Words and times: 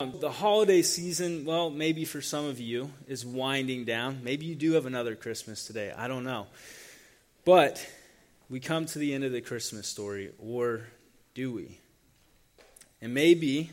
The 0.00 0.30
holiday 0.30 0.80
season, 0.80 1.44
well, 1.44 1.68
maybe 1.68 2.06
for 2.06 2.22
some 2.22 2.46
of 2.46 2.58
you, 2.58 2.90
is 3.06 3.26
winding 3.26 3.84
down. 3.84 4.24
Maybe 4.24 4.46
you 4.46 4.54
do 4.54 4.72
have 4.72 4.86
another 4.86 5.14
Christmas 5.14 5.66
today. 5.66 5.92
I 5.94 6.08
don't 6.08 6.24
know. 6.24 6.46
But 7.44 7.86
we 8.48 8.60
come 8.60 8.86
to 8.86 8.98
the 8.98 9.12
end 9.12 9.24
of 9.24 9.32
the 9.32 9.42
Christmas 9.42 9.86
story, 9.86 10.32
or 10.38 10.86
do 11.34 11.52
we? 11.52 11.80
And 13.02 13.12
maybe, 13.12 13.72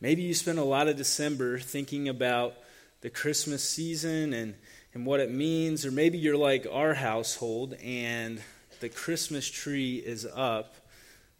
maybe 0.00 0.22
you 0.22 0.34
spend 0.34 0.58
a 0.58 0.64
lot 0.64 0.88
of 0.88 0.96
December 0.96 1.60
thinking 1.60 2.08
about 2.08 2.54
the 3.00 3.10
Christmas 3.10 3.62
season 3.62 4.32
and, 4.32 4.56
and 4.94 5.06
what 5.06 5.20
it 5.20 5.30
means, 5.30 5.86
or 5.86 5.92
maybe 5.92 6.18
you're 6.18 6.36
like 6.36 6.66
our 6.68 6.94
household 6.94 7.74
and 7.74 8.42
the 8.80 8.88
Christmas 8.88 9.48
tree 9.48 9.98
is 9.98 10.26
up 10.26 10.74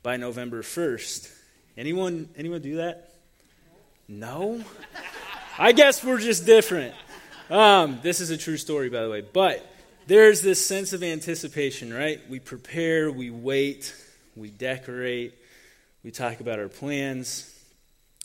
by 0.04 0.16
November 0.16 0.62
1st. 0.62 1.28
Anyone, 1.76 2.28
anyone 2.36 2.62
do 2.62 2.76
that? 2.76 3.15
No? 4.08 4.62
I 5.58 5.72
guess 5.72 6.04
we're 6.04 6.18
just 6.18 6.46
different. 6.46 6.94
Um, 7.50 8.00
this 8.02 8.20
is 8.20 8.30
a 8.30 8.36
true 8.36 8.56
story, 8.56 8.88
by 8.88 9.02
the 9.02 9.10
way. 9.10 9.20
But 9.20 9.66
there's 10.06 10.42
this 10.42 10.64
sense 10.64 10.92
of 10.92 11.02
anticipation, 11.02 11.92
right? 11.92 12.20
We 12.28 12.38
prepare, 12.38 13.10
we 13.10 13.30
wait, 13.30 13.94
we 14.36 14.50
decorate, 14.50 15.34
we 16.04 16.10
talk 16.10 16.40
about 16.40 16.58
our 16.58 16.68
plans, 16.68 17.52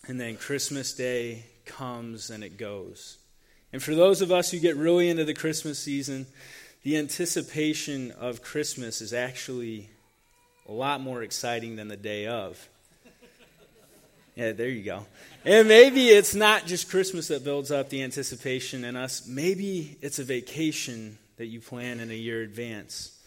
and 0.07 0.19
then 0.19 0.37
Christmas 0.37 0.93
Day 0.93 1.45
comes 1.65 2.29
and 2.29 2.43
it 2.43 2.57
goes. 2.57 3.17
And 3.73 3.81
for 3.81 3.95
those 3.95 4.21
of 4.21 4.31
us 4.31 4.51
who 4.51 4.59
get 4.59 4.75
really 4.75 5.09
into 5.09 5.23
the 5.23 5.33
Christmas 5.33 5.79
season, 5.79 6.27
the 6.83 6.97
anticipation 6.97 8.11
of 8.11 8.41
Christmas 8.41 9.01
is 9.01 9.13
actually 9.13 9.89
a 10.67 10.71
lot 10.71 11.01
more 11.01 11.23
exciting 11.23 11.75
than 11.75 11.87
the 11.87 11.97
day 11.97 12.27
of. 12.27 12.67
Yeah, 14.35 14.53
there 14.53 14.69
you 14.69 14.83
go. 14.83 15.05
And 15.43 15.67
maybe 15.67 16.07
it's 16.07 16.33
not 16.33 16.65
just 16.65 16.89
Christmas 16.89 17.27
that 17.27 17.43
builds 17.43 17.69
up 17.69 17.89
the 17.89 18.01
anticipation 18.01 18.85
in 18.85 18.95
us. 18.95 19.27
Maybe 19.27 19.97
it's 20.01 20.19
a 20.19 20.23
vacation 20.23 21.17
that 21.37 21.47
you 21.47 21.59
plan 21.59 21.99
in 21.99 22.11
a 22.11 22.15
year 22.15 22.41
advance. 22.41 23.17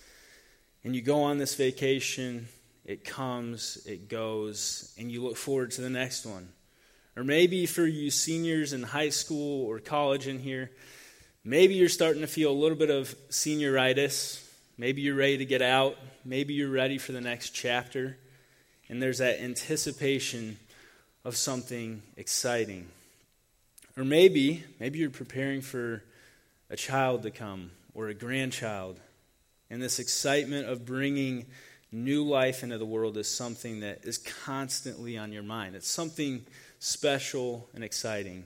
And 0.82 0.94
you 0.94 1.02
go 1.02 1.22
on 1.22 1.38
this 1.38 1.54
vacation, 1.56 2.48
it 2.86 3.04
comes, 3.04 3.84
it 3.86 4.08
goes, 4.08 4.94
and 4.98 5.10
you 5.10 5.22
look 5.22 5.36
forward 5.36 5.72
to 5.72 5.82
the 5.82 5.90
next 5.90 6.24
one. 6.24 6.48
Or 7.16 7.24
maybe 7.24 7.66
for 7.66 7.86
you 7.86 8.10
seniors 8.10 8.72
in 8.72 8.82
high 8.82 9.10
school 9.10 9.66
or 9.66 9.80
college 9.80 10.26
in 10.26 10.38
here, 10.38 10.70
maybe 11.44 11.74
you're 11.74 11.88
starting 11.88 12.22
to 12.22 12.26
feel 12.26 12.50
a 12.50 12.52
little 12.52 12.78
bit 12.78 12.90
of 12.90 13.14
senioritis. 13.28 14.42
Maybe 14.78 15.02
you're 15.02 15.14
ready 15.14 15.38
to 15.38 15.44
get 15.44 15.62
out. 15.62 15.96
Maybe 16.24 16.54
you're 16.54 16.70
ready 16.70 16.98
for 16.98 17.12
the 17.12 17.20
next 17.20 17.50
chapter. 17.50 18.16
And 18.88 19.02
there's 19.02 19.18
that 19.18 19.40
anticipation 19.42 20.58
of 21.24 21.36
something 21.36 22.02
exciting. 22.16 22.88
Or 23.96 24.04
maybe, 24.04 24.64
maybe 24.80 24.98
you're 24.98 25.10
preparing 25.10 25.60
for 25.60 26.02
a 26.68 26.76
child 26.76 27.22
to 27.22 27.30
come 27.30 27.70
or 27.94 28.08
a 28.08 28.14
grandchild. 28.14 28.98
And 29.70 29.80
this 29.82 29.98
excitement 29.98 30.68
of 30.68 30.84
bringing 30.84 31.46
new 31.90 32.24
life 32.24 32.62
into 32.62 32.76
the 32.76 32.84
world 32.84 33.16
is 33.16 33.28
something 33.28 33.80
that 33.80 34.04
is 34.04 34.18
constantly 34.18 35.16
on 35.16 35.32
your 35.32 35.44
mind. 35.44 35.76
It's 35.76 35.88
something 35.88 36.44
special 36.80 37.68
and 37.74 37.84
exciting. 37.84 38.44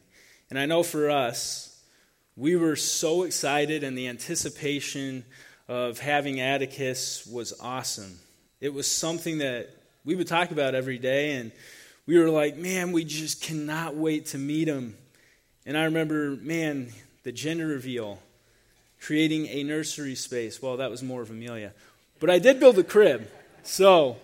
And 0.51 0.59
I 0.59 0.67
know 0.67 0.83
for 0.83 1.11
us, 1.11 1.83
we 2.37 2.55
were 2.55 2.77
so 2.77 3.25
excited, 3.25 3.83
and 3.83 3.99
the 3.99 4.07
anticipation 4.07 5.25
of 5.67 5.99
having 5.99 6.41
Atticus 6.41 7.27
was 7.27 7.53
awesome. 7.61 8.19
It 8.61 8.73
was 8.73 8.87
something 8.87 9.39
that 9.39 9.71
we 10.05 10.15
would 10.15 10.29
talk 10.29 10.51
about 10.51 10.75
every 10.75 10.99
day, 10.99 11.33
and 11.33 11.51
we 12.09 12.19
were 12.19 12.31
like, 12.31 12.57
man, 12.57 12.93
we 12.93 13.05
just 13.05 13.43
cannot 13.43 13.95
wait 13.95 14.25
to 14.25 14.39
meet 14.39 14.67
him. 14.67 14.97
And 15.67 15.77
I 15.77 15.85
remember, 15.85 16.31
man, 16.31 16.91
the 17.23 17.33
gender 17.33 17.67
reveal, 17.67 18.19
creating 18.99 19.47
a 19.49 19.63
nursery 19.63 20.15
space. 20.15 20.63
Well, 20.63 20.79
that 20.79 20.91
was 20.91 21.03
more 21.03 21.21
of 21.21 21.29
Amelia. 21.29 21.75
But 22.19 22.31
I 22.31 22.39
did 22.39 22.61
build 22.61 22.79
a 22.79 22.83
crib. 22.83 23.31
So 23.63 24.17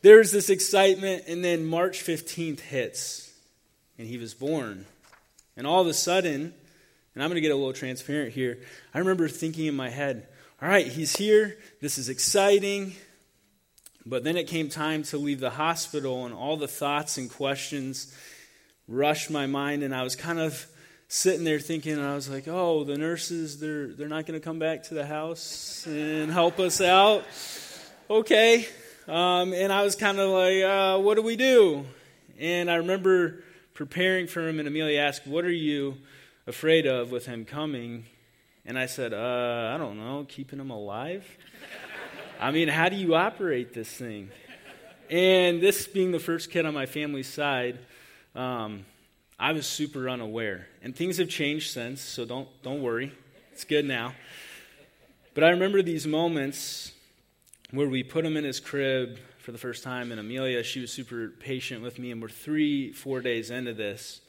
there's 0.00 0.32
this 0.32 0.48
excitement, 0.48 1.24
and 1.28 1.44
then 1.44 1.66
March 1.66 2.02
15th 2.02 2.60
hits, 2.60 3.30
and 3.98 4.08
he 4.08 4.16
was 4.16 4.32
born. 4.32 4.86
And 5.54 5.66
all 5.66 5.82
of 5.82 5.86
a 5.86 5.92
sudden, 5.92 6.54
and 7.14 7.22
I'm 7.22 7.28
going 7.28 7.34
to 7.34 7.42
get 7.42 7.52
a 7.52 7.56
little 7.56 7.74
transparent 7.74 8.32
here, 8.32 8.56
I 8.94 9.00
remember 9.00 9.28
thinking 9.28 9.66
in 9.66 9.76
my 9.76 9.90
head, 9.90 10.26
all 10.62 10.68
right, 10.68 10.86
he's 10.86 11.14
here. 11.14 11.58
This 11.82 11.98
is 11.98 12.08
exciting. 12.08 12.94
But 14.08 14.24
then 14.24 14.38
it 14.38 14.46
came 14.46 14.70
time 14.70 15.02
to 15.04 15.18
leave 15.18 15.38
the 15.38 15.50
hospital, 15.50 16.24
and 16.24 16.34
all 16.34 16.56
the 16.56 16.66
thoughts 16.66 17.18
and 17.18 17.30
questions 17.30 18.14
rushed 18.88 19.30
my 19.30 19.46
mind, 19.46 19.82
and 19.82 19.94
I 19.94 20.02
was 20.02 20.16
kind 20.16 20.38
of 20.38 20.66
sitting 21.08 21.44
there 21.44 21.58
thinking, 21.58 21.92
and 21.92 22.02
I 22.02 22.14
was 22.14 22.30
like, 22.30 22.48
oh, 22.48 22.84
the 22.84 22.96
nurses, 22.96 23.60
they're, 23.60 23.88
they're 23.88 24.08
not 24.08 24.24
going 24.24 24.40
to 24.40 24.42
come 24.42 24.58
back 24.58 24.84
to 24.84 24.94
the 24.94 25.04
house 25.04 25.86
and 25.86 26.32
help 26.32 26.58
us 26.58 26.80
out. 26.80 27.24
Okay. 28.08 28.66
Um, 29.06 29.52
and 29.52 29.70
I 29.70 29.82
was 29.82 29.94
kind 29.94 30.18
of 30.18 30.30
like, 30.30 30.62
uh, 30.62 30.98
what 31.02 31.16
do 31.16 31.22
we 31.22 31.36
do? 31.36 31.84
And 32.38 32.70
I 32.70 32.76
remember 32.76 33.44
preparing 33.74 34.26
for 34.26 34.48
him, 34.48 34.58
and 34.58 34.66
Amelia 34.66 35.00
asked, 35.00 35.26
What 35.26 35.44
are 35.44 35.50
you 35.50 35.96
afraid 36.46 36.86
of 36.86 37.10
with 37.10 37.26
him 37.26 37.44
coming? 37.44 38.06
And 38.64 38.78
I 38.78 38.86
said, 38.86 39.12
uh, 39.12 39.72
I 39.74 39.76
don't 39.76 39.98
know, 39.98 40.24
keeping 40.28 40.58
him 40.58 40.70
alive. 40.70 41.26
I 42.40 42.52
mean, 42.52 42.68
how 42.68 42.88
do 42.88 42.94
you 42.94 43.16
operate 43.16 43.74
this 43.74 43.88
thing? 43.88 44.30
And 45.10 45.60
this 45.60 45.88
being 45.88 46.12
the 46.12 46.20
first 46.20 46.52
kid 46.52 46.66
on 46.66 46.74
my 46.74 46.86
family's 46.86 47.26
side, 47.26 47.80
um, 48.36 48.84
I 49.40 49.50
was 49.52 49.66
super 49.66 50.08
unaware. 50.08 50.68
And 50.80 50.94
things 50.94 51.18
have 51.18 51.28
changed 51.28 51.72
since, 51.72 52.00
so 52.00 52.24
don't, 52.24 52.48
don't 52.62 52.80
worry. 52.80 53.12
It's 53.52 53.64
good 53.64 53.84
now. 53.84 54.14
But 55.34 55.42
I 55.42 55.48
remember 55.50 55.82
these 55.82 56.06
moments 56.06 56.92
where 57.72 57.88
we 57.88 58.04
put 58.04 58.24
him 58.24 58.36
in 58.36 58.44
his 58.44 58.60
crib 58.60 59.18
for 59.38 59.50
the 59.50 59.58
first 59.58 59.82
time, 59.82 60.12
and 60.12 60.20
Amelia, 60.20 60.62
she 60.62 60.80
was 60.80 60.92
super 60.92 61.30
patient 61.40 61.82
with 61.82 61.98
me, 61.98 62.12
and 62.12 62.22
we're 62.22 62.28
three, 62.28 62.92
four 62.92 63.20
days 63.20 63.50
into 63.50 63.74
this. 63.74 64.20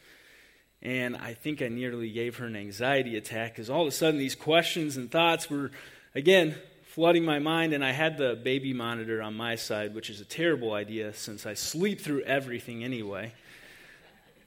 And 0.82 1.16
I 1.16 1.36
think 1.36 1.62
I 1.62 1.68
nearly 1.68 2.10
gave 2.10 2.38
her 2.38 2.48
an 2.48 2.56
anxiety 2.56 3.18
attack 3.18 3.52
because 3.52 3.70
all 3.70 3.84
of 3.84 3.88
a 3.88 3.92
sudden 3.92 4.18
these 4.18 4.34
questions 4.34 4.98
and 4.98 5.12
thoughts 5.12 5.48
were, 5.48 5.70
again, 6.16 6.56
flooding 6.90 7.24
my 7.24 7.38
mind, 7.38 7.74
and 7.74 7.86
I 7.86 7.92
had 7.92 8.18
the 8.18 8.36
baby 8.36 8.74
monitor 8.74 9.22
on 9.22 9.36
my 9.36 9.56
side, 9.56 9.94
which 9.94 10.10
is 10.10 10.22
a 10.22 10.26
terrible 10.26 10.74
idea 10.74 11.14
since 11.14 11.46
I 11.46 11.54
sleep 11.54 12.02
through 12.02 12.24
everything 12.24 12.84
anyway. 12.84 13.32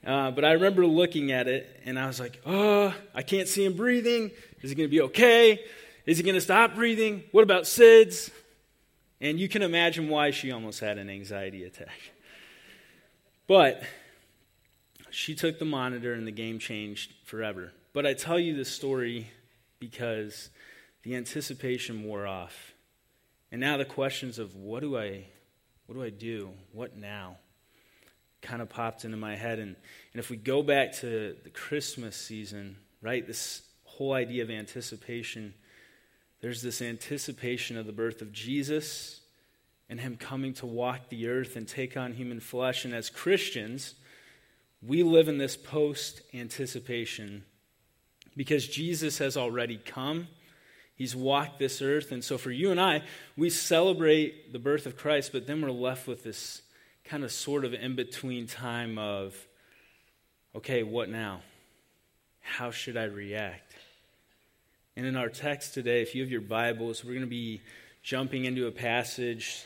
Uh, 0.05 0.29
but 0.31 0.43
I 0.43 0.51
remember 0.51 0.85
looking 0.85 1.31
at 1.31 1.47
it, 1.47 1.79
and 1.85 1.97
I 1.97 2.05
was 2.05 2.19
like, 2.19 2.41
oh, 2.45 2.93
I 3.15 3.21
can't 3.21 3.47
see 3.47 3.63
him 3.63 3.77
breathing. 3.77 4.29
Is 4.61 4.69
he 4.69 4.75
going 4.75 4.89
to 4.89 4.91
be 4.91 5.01
okay? 5.03 5.63
Is 6.05 6.17
he 6.17 6.23
going 6.23 6.35
to 6.35 6.41
stop 6.41 6.75
breathing? 6.75 7.23
What 7.31 7.43
about 7.43 7.63
SIDS? 7.63 8.29
And 9.21 9.39
you 9.39 9.47
can 9.47 9.61
imagine 9.61 10.09
why 10.09 10.31
she 10.31 10.51
almost 10.51 10.81
had 10.81 10.97
an 10.97 11.09
anxiety 11.09 11.63
attack. 11.63 11.97
But 13.47 13.83
she 15.11 15.33
took 15.33 15.59
the 15.59 15.65
monitor, 15.65 16.13
and 16.13 16.27
the 16.27 16.31
game 16.31 16.59
changed 16.59 17.13
forever. 17.23 17.71
But 17.93 18.05
I 18.05 18.13
tell 18.13 18.37
you 18.37 18.53
this 18.53 18.69
story 18.69 19.31
because 19.79 20.49
the 21.03 21.15
anticipation 21.15 22.03
wore 22.03 22.25
off. 22.25 22.73
And 23.51 23.61
now 23.61 23.77
the 23.77 23.85
questions 23.85 24.39
of 24.39 24.55
what 24.55 24.81
do 24.81 24.97
I 24.97 25.25
what 25.85 25.95
do 25.95 26.03
I 26.03 26.09
do? 26.09 26.49
What 26.71 26.97
now? 26.97 27.37
kind 28.43 28.61
of 28.61 28.69
popped 28.69 29.05
into 29.05 29.17
my 29.17 29.35
head. 29.35 29.57
And, 29.57 29.75
and 30.13 30.19
if 30.19 30.29
we 30.29 30.37
go 30.37 30.61
back 30.61 30.91
to 30.97 31.35
the 31.43 31.49
Christmas 31.49 32.15
season, 32.15 32.75
right, 33.01 33.25
this 33.25 33.63
whole 33.85 34.13
idea 34.13 34.43
of 34.43 34.51
anticipation, 34.51 35.53
there's 36.41 36.61
this 36.61 36.81
anticipation 36.81 37.77
of 37.77 37.87
the 37.87 37.93
birth 37.93 38.21
of 38.21 38.31
Jesus 38.31 39.21
and 39.89 39.99
him 39.99 40.17
coming 40.17 40.53
to 40.55 40.65
walk 40.65 41.09
the 41.09 41.27
earth 41.27 41.55
and 41.55 41.67
take 41.67 41.97
on 41.97 42.13
human 42.13 42.39
flesh. 42.39 42.85
And 42.85 42.93
as 42.93 43.09
Christians, 43.09 43.95
we 44.81 45.03
live 45.03 45.27
in 45.27 45.37
this 45.37 45.55
post 45.55 46.21
anticipation 46.33 47.45
because 48.35 48.67
Jesus 48.67 49.19
has 49.19 49.37
already 49.37 49.77
come 49.77 50.27
He's 50.95 51.15
walked 51.15 51.59
this 51.59 51.81
earth. 51.81 52.11
And 52.11 52.23
so 52.23 52.37
for 52.37 52.51
you 52.51 52.71
and 52.71 52.79
I, 52.79 53.01
we 53.35 53.49
celebrate 53.49 54.53
the 54.53 54.59
birth 54.59 54.85
of 54.85 54.95
Christ, 54.95 55.31
but 55.31 55.47
then 55.47 55.61
we're 55.61 55.71
left 55.71 56.07
with 56.07 56.23
this 56.23 56.61
kind 57.05 57.23
of 57.23 57.31
sort 57.31 57.65
of 57.65 57.73
in 57.73 57.95
between 57.95 58.47
time 58.47 58.97
of, 58.97 59.35
okay, 60.55 60.83
what 60.83 61.09
now? 61.09 61.41
How 62.41 62.71
should 62.71 62.97
I 62.97 63.05
react? 63.05 63.73
And 64.95 65.05
in 65.05 65.15
our 65.15 65.29
text 65.29 65.73
today, 65.73 66.01
if 66.01 66.13
you 66.13 66.21
have 66.21 66.31
your 66.31 66.41
Bibles, 66.41 67.03
we're 67.03 67.13
going 67.13 67.21
to 67.21 67.27
be 67.27 67.61
jumping 68.03 68.45
into 68.45 68.67
a 68.67 68.71
passage 68.71 69.63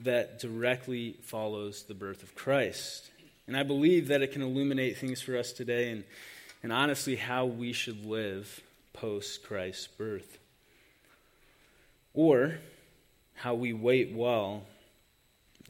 that 0.00 0.38
directly 0.38 1.16
follows 1.22 1.84
the 1.84 1.94
birth 1.94 2.22
of 2.22 2.34
Christ. 2.34 3.10
And 3.46 3.56
I 3.56 3.62
believe 3.62 4.08
that 4.08 4.20
it 4.20 4.32
can 4.32 4.42
illuminate 4.42 4.98
things 4.98 5.22
for 5.22 5.36
us 5.36 5.52
today 5.52 5.90
and, 5.90 6.04
and 6.62 6.72
honestly 6.72 7.16
how 7.16 7.46
we 7.46 7.72
should 7.72 8.04
live 8.04 8.60
post 8.92 9.42
Christ's 9.42 9.86
birth 9.86 10.37
or 12.18 12.58
how 13.32 13.54
we 13.54 13.72
wait 13.72 14.12
well 14.12 14.64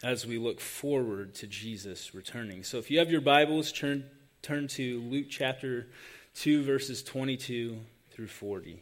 as 0.03 0.27
we 0.27 0.39
look 0.39 0.61
forward 0.61 1.35
to 1.35 1.47
Jesus 1.47 2.15
returning. 2.15 2.65
So 2.65 2.79
if 2.79 2.91
you 2.91 3.01
have 3.01 3.11
your 3.11 3.21
Bibles, 3.21 3.71
turn 3.71 4.05
turn 4.41 4.67
to 4.69 5.03
Luke 5.03 5.27
chapter 5.29 5.89
2, 6.37 6.63
verses 6.65 7.03
22 7.03 7.77
through 8.13 8.29
40. 8.29 8.81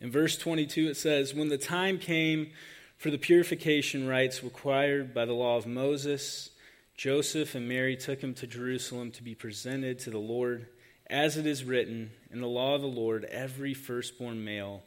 In 0.00 0.10
verse 0.10 0.36
22, 0.36 0.88
it 0.88 0.96
says, 0.96 1.32
When 1.32 1.50
the 1.50 1.56
time 1.56 2.00
came 2.00 2.50
for 2.96 3.10
the 3.10 3.18
purification 3.18 4.08
rites 4.08 4.42
required 4.42 5.14
by 5.14 5.24
the 5.24 5.34
law 5.34 5.56
of 5.56 5.68
Moses, 5.68 6.50
Joseph 6.96 7.54
and 7.54 7.68
Mary 7.68 7.96
took 7.96 8.20
him 8.20 8.34
to 8.34 8.46
Jerusalem 8.48 9.12
to 9.12 9.22
be 9.22 9.36
presented 9.36 10.00
to 10.00 10.10
the 10.10 10.18
Lord. 10.18 10.66
As 11.08 11.36
it 11.36 11.46
is 11.46 11.64
written 11.64 12.10
in 12.30 12.40
the 12.40 12.48
law 12.48 12.74
of 12.74 12.80
the 12.80 12.86
Lord, 12.86 13.24
every 13.24 13.74
firstborn 13.74 14.44
male 14.44 14.82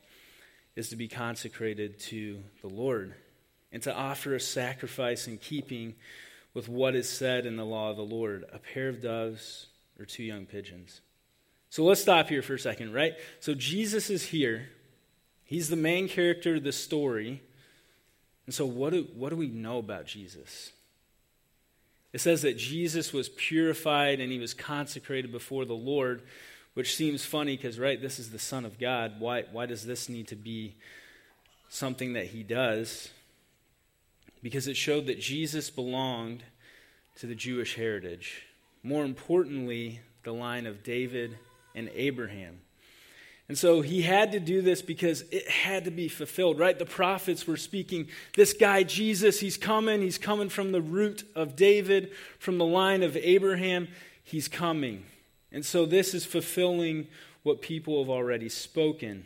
is 0.75 0.89
to 0.89 0.95
be 0.95 1.07
consecrated 1.07 1.99
to 1.99 2.43
the 2.61 2.67
Lord 2.67 3.13
and 3.71 3.83
to 3.83 3.93
offer 3.93 4.33
a 4.33 4.39
sacrifice 4.39 5.27
in 5.27 5.37
keeping 5.37 5.95
with 6.53 6.67
what 6.67 6.95
is 6.95 7.07
said 7.09 7.45
in 7.45 7.55
the 7.55 7.65
law 7.65 7.91
of 7.91 7.97
the 7.97 8.03
Lord 8.03 8.45
a 8.51 8.59
pair 8.59 8.89
of 8.89 9.01
doves 9.01 9.67
or 9.99 10.05
two 10.05 10.23
young 10.23 10.45
pigeons. 10.45 11.01
So 11.69 11.83
let's 11.83 12.01
stop 12.01 12.29
here 12.29 12.41
for 12.41 12.55
a 12.55 12.59
second, 12.59 12.93
right? 12.93 13.13
So 13.39 13.53
Jesus 13.53 14.09
is 14.09 14.23
here. 14.23 14.69
He's 15.43 15.69
the 15.69 15.75
main 15.75 16.07
character 16.07 16.55
of 16.55 16.63
the 16.63 16.71
story. 16.71 17.41
And 18.45 18.55
so, 18.55 18.65
what 18.65 18.93
do, 18.93 19.07
what 19.15 19.29
do 19.29 19.35
we 19.35 19.47
know 19.47 19.77
about 19.77 20.05
Jesus? 20.05 20.71
It 22.17 22.21
says 22.21 22.41
that 22.41 22.57
Jesus 22.57 23.13
was 23.13 23.29
purified 23.29 24.19
and 24.19 24.31
he 24.31 24.39
was 24.39 24.55
consecrated 24.55 25.31
before 25.31 25.65
the 25.65 25.75
Lord, 25.75 26.23
which 26.73 26.95
seems 26.95 27.23
funny 27.23 27.55
because, 27.55 27.77
right, 27.77 28.01
this 28.01 28.17
is 28.17 28.31
the 28.31 28.39
Son 28.39 28.65
of 28.65 28.79
God. 28.79 29.19
Why, 29.19 29.43
why 29.51 29.67
does 29.67 29.85
this 29.85 30.09
need 30.09 30.27
to 30.29 30.35
be 30.35 30.77
something 31.69 32.13
that 32.13 32.25
he 32.25 32.41
does? 32.41 33.11
Because 34.41 34.67
it 34.67 34.75
showed 34.75 35.05
that 35.05 35.19
Jesus 35.19 35.69
belonged 35.69 36.41
to 37.17 37.27
the 37.27 37.35
Jewish 37.35 37.75
heritage. 37.75 38.47
More 38.81 39.05
importantly, 39.05 39.99
the 40.23 40.33
line 40.33 40.65
of 40.65 40.81
David 40.81 41.37
and 41.75 41.87
Abraham. 41.93 42.61
And 43.49 43.57
so 43.57 43.81
he 43.81 44.01
had 44.01 44.33
to 44.33 44.39
do 44.41 44.61
this 44.61 44.81
because 44.81 45.23
it 45.31 45.47
had 45.47 45.85
to 45.85 45.91
be 45.91 46.09
fulfilled, 46.09 46.59
right? 46.59 46.77
The 46.77 46.85
prophets 46.85 47.47
were 47.47 47.55
speaking, 47.55 48.09
this 48.35 48.51
guy 48.53 48.83
Jesus, 48.83 49.39
he's 49.39 49.55
coming. 49.55 50.01
He's 50.01 50.17
coming 50.17 50.49
from 50.49 50.73
the 50.73 50.81
root 50.81 51.23
of 51.33 51.55
David, 51.55 52.11
from 52.39 52.57
the 52.57 52.65
line 52.65 53.03
of 53.03 53.15
Abraham. 53.15 53.87
He's 54.23 54.49
coming. 54.49 55.05
And 55.51 55.65
so 55.65 55.85
this 55.85 56.13
is 56.13 56.25
fulfilling 56.25 57.07
what 57.43 57.61
people 57.61 58.03
have 58.03 58.09
already 58.09 58.49
spoken. 58.49 59.23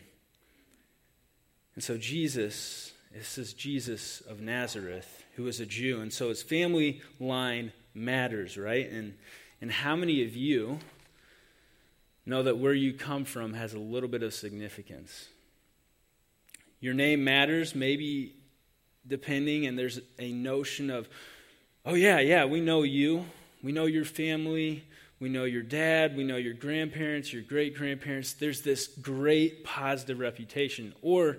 And 1.74 1.84
so 1.84 1.98
Jesus, 1.98 2.92
this 3.12 3.40
is 3.40 3.54
Jesus 3.54 4.22
of 4.22 4.40
Nazareth, 4.40 5.24
who 5.36 5.48
is 5.48 5.60
a 5.60 5.66
Jew. 5.66 6.00
And 6.00 6.14
so 6.14 6.30
his 6.30 6.44
family 6.44 7.02
line 7.20 7.72
matters, 7.96 8.56
right? 8.56 8.88
And, 8.88 9.16
and 9.62 9.72
how 9.72 9.96
many 9.96 10.24
of 10.24 10.36
you 10.36 10.78
know 12.26 12.44
that 12.44 12.58
where 12.58 12.74
you 12.74 12.94
come 12.94 13.26
from 13.26 13.54
has 13.54 13.74
a 13.74 13.80
little 13.80 14.10
bit 14.10 14.24
of 14.24 14.34
significance. 14.34 15.28
Your 16.80 16.94
name 16.94 17.24
matters, 17.24 17.76
maybe 17.76 18.36
depending, 19.08 19.66
and 19.66 19.78
there's 19.78 20.00
a 20.20 20.32
notion 20.32 20.90
of, 20.90 21.10
oh, 21.86 21.96
yeah, 21.96 22.20
yeah, 22.20 22.46
we 22.46 22.60
know 22.60 22.84
you. 22.84 23.26
We 23.64 23.72
know 23.72 23.86
your 23.86 24.06
family. 24.06 24.84
We 25.20 25.30
know 25.30 25.44
your 25.44 25.62
dad. 25.62 26.18
We 26.18 26.24
know 26.24 26.38
your 26.38 26.54
grandparents, 26.54 27.32
your 27.32 27.44
great 27.44 27.76
grandparents. 27.76 28.34
There's 28.34 28.62
this 28.62 28.88
great 28.88 29.64
positive 29.64 30.20
reputation. 30.20 30.94
Or 31.02 31.38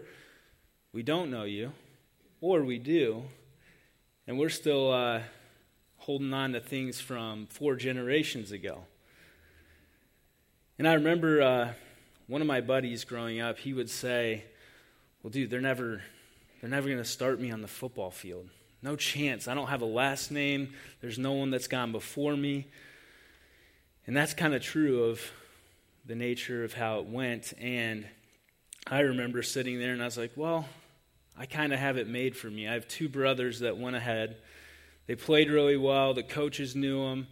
we 0.92 1.02
don't 1.02 1.30
know 1.30 1.44
you, 1.44 1.72
or 2.40 2.62
we 2.62 2.78
do, 2.78 3.22
and 4.26 4.38
we're 4.38 4.50
still 4.50 4.92
uh, 4.92 5.22
holding 5.96 6.32
on 6.34 6.52
to 6.52 6.60
things 6.60 7.00
from 7.00 7.46
four 7.46 7.76
generations 7.76 8.52
ago. 8.52 8.84
And 10.82 10.88
I 10.88 10.94
remember 10.94 11.40
uh, 11.40 11.72
one 12.26 12.40
of 12.40 12.48
my 12.48 12.60
buddies 12.60 13.04
growing 13.04 13.40
up, 13.40 13.56
he 13.56 13.72
would 13.72 13.88
say, 13.88 14.42
Well, 15.22 15.30
dude, 15.30 15.48
they're 15.48 15.60
never, 15.60 16.02
they're 16.60 16.68
never 16.68 16.88
going 16.88 16.98
to 16.98 17.04
start 17.04 17.40
me 17.40 17.52
on 17.52 17.62
the 17.62 17.68
football 17.68 18.10
field. 18.10 18.48
No 18.82 18.96
chance. 18.96 19.46
I 19.46 19.54
don't 19.54 19.68
have 19.68 19.82
a 19.82 19.84
last 19.84 20.32
name. 20.32 20.74
There's 21.00 21.20
no 21.20 21.34
one 21.34 21.52
that's 21.52 21.68
gone 21.68 21.92
before 21.92 22.36
me. 22.36 22.66
And 24.08 24.16
that's 24.16 24.34
kind 24.34 24.54
of 24.54 24.62
true 24.62 25.04
of 25.04 25.20
the 26.04 26.16
nature 26.16 26.64
of 26.64 26.74
how 26.74 26.98
it 26.98 27.06
went. 27.06 27.52
And 27.60 28.04
I 28.88 29.02
remember 29.02 29.44
sitting 29.44 29.78
there 29.78 29.92
and 29.92 30.02
I 30.02 30.06
was 30.06 30.18
like, 30.18 30.32
well, 30.34 30.66
I 31.38 31.46
kind 31.46 31.72
of 31.72 31.78
have 31.78 31.96
it 31.96 32.08
made 32.08 32.36
for 32.36 32.50
me. 32.50 32.66
I 32.66 32.72
have 32.72 32.88
two 32.88 33.08
brothers 33.08 33.60
that 33.60 33.78
went 33.78 33.94
ahead. 33.94 34.34
They 35.06 35.14
played 35.14 35.48
really 35.48 35.76
well. 35.76 36.12
The 36.12 36.24
coaches 36.24 36.74
knew 36.74 37.08
them. 37.08 37.28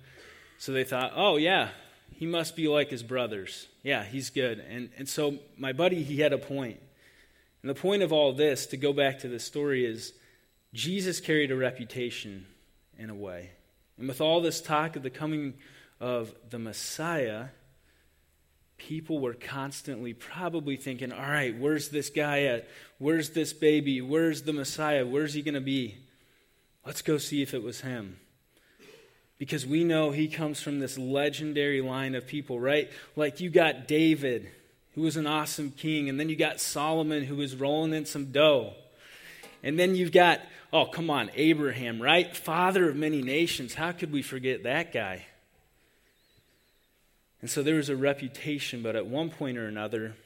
So 0.59 0.71
they 0.71 0.85
thought, 0.85 1.15
oh, 1.17 1.37
yeah, 1.37 1.71
he 2.17 2.27
must 2.27 2.57
be 2.57 2.69
like 2.69 2.91
his 2.91 3.03
brothers. 3.03 3.67
Yeah, 3.83 4.05
he's 4.05 4.31
good. 4.31 4.59
And, 4.59 4.91
and 4.99 5.09
so 5.09 5.39
my 5.57 5.73
buddy, 5.73 6.03
he 6.03 6.21
had 6.21 6.33
a 6.33 6.39
point. 6.39 6.81
And 7.63 7.71
the 7.71 7.75
point 7.75 8.03
of 8.03 8.13
all 8.13 8.33
this, 8.33 8.67
to 8.67 8.77
go 8.77 8.93
back 8.93 9.21
to 9.21 9.29
the 9.29 9.39
story, 9.39 9.85
is 9.85 10.13
Jesus 10.73 11.21
carried 11.21 11.51
a 11.51 11.57
reputation 11.57 12.47
in 12.99 13.11
a 13.11 13.15
way. 13.15 13.51
And 13.99 14.09
with 14.09 14.21
all 14.21 14.41
this 14.41 14.61
talk 14.61 14.97
of 14.97 15.03
the 15.03 15.11
coming 15.11 15.55
of 16.01 16.35
the 16.49 16.59
Messiah, 16.59 17.47
people 18.77 19.19
were 19.19 19.35
constantly 19.35 20.15
probably 20.15 20.77
thinking, 20.77 21.13
all 21.13 21.21
right, 21.21 21.59
where's 21.59 21.91
this 21.91 22.09
guy 22.09 22.45
at? 22.45 22.69
Where's 22.99 23.31
this 23.31 23.53
baby? 23.53 24.01
Where's 24.01 24.43
the 24.43 24.53
Messiah? 24.53 25.07
Where's 25.07 25.35
he 25.35 25.43
going 25.43 25.55
to 25.55 25.61
be? 25.61 25.99
Let's 26.85 27.03
go 27.03 27.19
see 27.19 27.43
if 27.43 27.53
it 27.53 27.63
was 27.63 27.83
him 27.83 28.19
because 29.41 29.67
we 29.67 29.85
know 29.85 30.11
he 30.11 30.29
comes 30.29 30.61
from 30.61 30.81
this 30.81 30.99
legendary 30.99 31.81
line 31.81 32.15
of 32.15 32.27
people, 32.27 32.61
right? 32.61 32.91
Like 33.17 33.41
you 33.41 33.49
got 33.49 33.89
David, 33.89 34.51
who 34.95 35.01
was 35.01 35.17
an 35.17 35.27
awesome 35.27 35.71
king, 35.71 36.11
and 36.11 36.21
then 36.21 36.29
you 36.29 36.37
got 36.37 36.61
Solomon, 36.61 37.25
who 37.25 37.37
was 37.37 37.57
rolling 37.57 37.95
in 37.95 38.05
some 38.05 38.33
dough. 38.33 38.75
And 39.63 39.79
then 39.79 39.95
you've 39.97 40.13
got, 40.13 40.41
oh, 40.75 40.85
come 40.85 41.09
on, 41.09 41.31
Abraham, 41.35 42.03
right? 42.03 42.37
Father 42.37 42.91
of 42.91 42.97
many 42.97 43.23
nations. 43.23 43.73
How 43.73 43.93
could 43.93 44.13
we 44.13 44.21
forget 44.21 44.65
that 44.65 44.93
guy? 44.93 45.25
And 47.41 47.49
so 47.49 47.63
there 47.63 47.77
was 47.77 47.89
a 47.89 47.97
reputation, 47.97 48.83
but 48.83 48.95
at 48.95 49.07
one 49.07 49.31
point 49.31 49.57
or 49.57 49.67
another, 49.67 50.17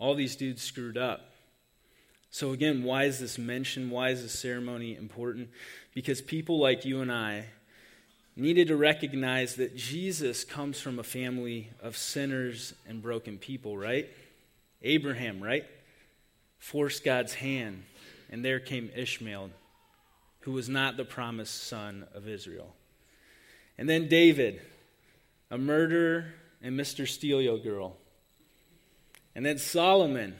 all 0.00 0.16
these 0.16 0.34
dudes 0.34 0.60
screwed 0.60 0.98
up. 0.98 1.20
So, 2.32 2.50
again, 2.50 2.82
why 2.82 3.04
is 3.04 3.20
this 3.20 3.38
mentioned? 3.38 3.92
Why 3.92 4.08
is 4.08 4.22
this 4.22 4.36
ceremony 4.36 4.96
important? 4.96 5.50
Because 5.94 6.20
people 6.20 6.58
like 6.58 6.84
you 6.84 7.00
and 7.00 7.12
I, 7.12 7.44
needed 8.36 8.68
to 8.68 8.76
recognize 8.76 9.56
that 9.56 9.76
Jesus 9.76 10.44
comes 10.44 10.80
from 10.80 10.98
a 10.98 11.02
family 11.02 11.70
of 11.80 11.96
sinners 11.96 12.74
and 12.86 13.02
broken 13.02 13.38
people, 13.38 13.76
right? 13.76 14.08
Abraham, 14.82 15.42
right? 15.42 15.66
Forced 16.58 17.04
God's 17.04 17.34
hand, 17.34 17.84
and 18.30 18.44
there 18.44 18.60
came 18.60 18.90
Ishmael, 18.96 19.50
who 20.40 20.52
was 20.52 20.68
not 20.68 20.96
the 20.96 21.04
promised 21.04 21.64
son 21.64 22.06
of 22.14 22.26
Israel. 22.26 22.74
And 23.78 23.88
then 23.88 24.08
David, 24.08 24.62
a 25.50 25.58
murderer 25.58 26.32
and 26.62 26.78
Mr. 26.78 27.06
Steal 27.06 27.58
girl. 27.58 27.96
And 29.34 29.44
then 29.44 29.58
Solomon, 29.58 30.36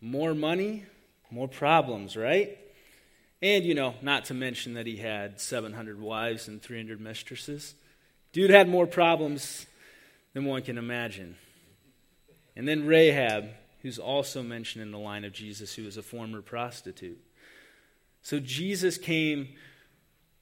more 0.00 0.34
money, 0.34 0.84
more 1.30 1.48
problems, 1.48 2.16
right? 2.16 2.58
And, 3.44 3.66
you 3.66 3.74
know, 3.74 3.94
not 4.00 4.24
to 4.26 4.34
mention 4.34 4.72
that 4.72 4.86
he 4.86 4.96
had 4.96 5.38
700 5.38 6.00
wives 6.00 6.48
and 6.48 6.62
300 6.62 6.98
mistresses. 6.98 7.74
Dude 8.32 8.48
had 8.48 8.70
more 8.70 8.86
problems 8.86 9.66
than 10.32 10.46
one 10.46 10.62
can 10.62 10.78
imagine. 10.78 11.36
And 12.56 12.66
then 12.66 12.86
Rahab, 12.86 13.50
who's 13.82 13.98
also 13.98 14.42
mentioned 14.42 14.82
in 14.82 14.92
the 14.92 14.98
line 14.98 15.26
of 15.26 15.34
Jesus, 15.34 15.74
who 15.74 15.84
was 15.84 15.98
a 15.98 16.02
former 16.02 16.40
prostitute. 16.40 17.22
So 18.22 18.40
Jesus 18.40 18.96
came 18.96 19.48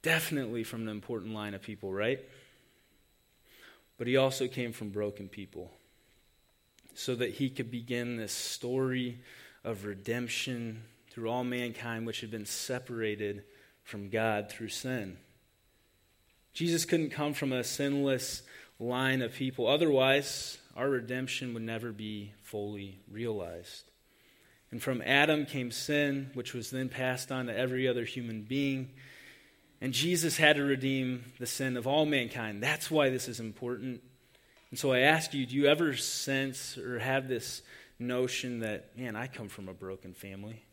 definitely 0.02 0.62
from 0.62 0.82
an 0.82 0.88
important 0.88 1.34
line 1.34 1.54
of 1.54 1.62
people, 1.62 1.92
right? 1.92 2.20
But 3.98 4.06
he 4.06 4.16
also 4.16 4.46
came 4.46 4.72
from 4.72 4.90
broken 4.90 5.28
people 5.28 5.72
so 6.94 7.16
that 7.16 7.30
he 7.30 7.50
could 7.50 7.68
begin 7.68 8.16
this 8.16 8.30
story 8.30 9.18
of 9.64 9.86
redemption 9.86 10.84
through 11.12 11.30
all 11.30 11.44
mankind 11.44 12.06
which 12.06 12.22
had 12.22 12.30
been 12.30 12.46
separated 12.46 13.44
from 13.84 14.08
God 14.08 14.48
through 14.50 14.68
sin. 14.68 15.18
Jesus 16.54 16.84
couldn't 16.84 17.10
come 17.10 17.34
from 17.34 17.52
a 17.52 17.64
sinless 17.64 18.42
line 18.78 19.22
of 19.22 19.34
people. 19.34 19.66
Otherwise, 19.66 20.58
our 20.74 20.88
redemption 20.88 21.52
would 21.54 21.62
never 21.62 21.92
be 21.92 22.32
fully 22.42 23.00
realized. 23.10 23.84
And 24.70 24.82
from 24.82 25.02
Adam 25.02 25.44
came 25.44 25.70
sin, 25.70 26.30
which 26.32 26.54
was 26.54 26.70
then 26.70 26.88
passed 26.88 27.30
on 27.30 27.46
to 27.46 27.56
every 27.56 27.86
other 27.86 28.04
human 28.04 28.42
being. 28.42 28.90
And 29.82 29.92
Jesus 29.92 30.38
had 30.38 30.56
to 30.56 30.62
redeem 30.62 31.24
the 31.38 31.46
sin 31.46 31.76
of 31.76 31.86
all 31.86 32.06
mankind. 32.06 32.62
That's 32.62 32.90
why 32.90 33.10
this 33.10 33.28
is 33.28 33.38
important. 33.38 34.02
And 34.70 34.78
so 34.78 34.92
I 34.92 35.00
ask 35.00 35.34
you 35.34 35.44
do 35.44 35.54
you 35.54 35.66
ever 35.66 35.94
sense 35.94 36.78
or 36.78 36.98
have 36.98 37.28
this 37.28 37.60
notion 37.98 38.60
that, 38.60 38.96
man, 38.96 39.14
I 39.14 39.26
come 39.26 39.48
from 39.48 39.68
a 39.68 39.74
broken 39.74 40.14
family? 40.14 40.64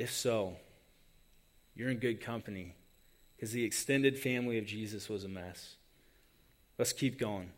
If 0.00 0.10
so, 0.10 0.56
you're 1.76 1.90
in 1.90 1.98
good 1.98 2.22
company 2.22 2.74
because 3.36 3.52
the 3.52 3.64
extended 3.64 4.18
family 4.18 4.56
of 4.56 4.64
Jesus 4.64 5.10
was 5.10 5.24
a 5.24 5.28
mess. 5.28 5.74
Let's 6.78 6.94
keep 6.94 7.18
going. 7.18 7.50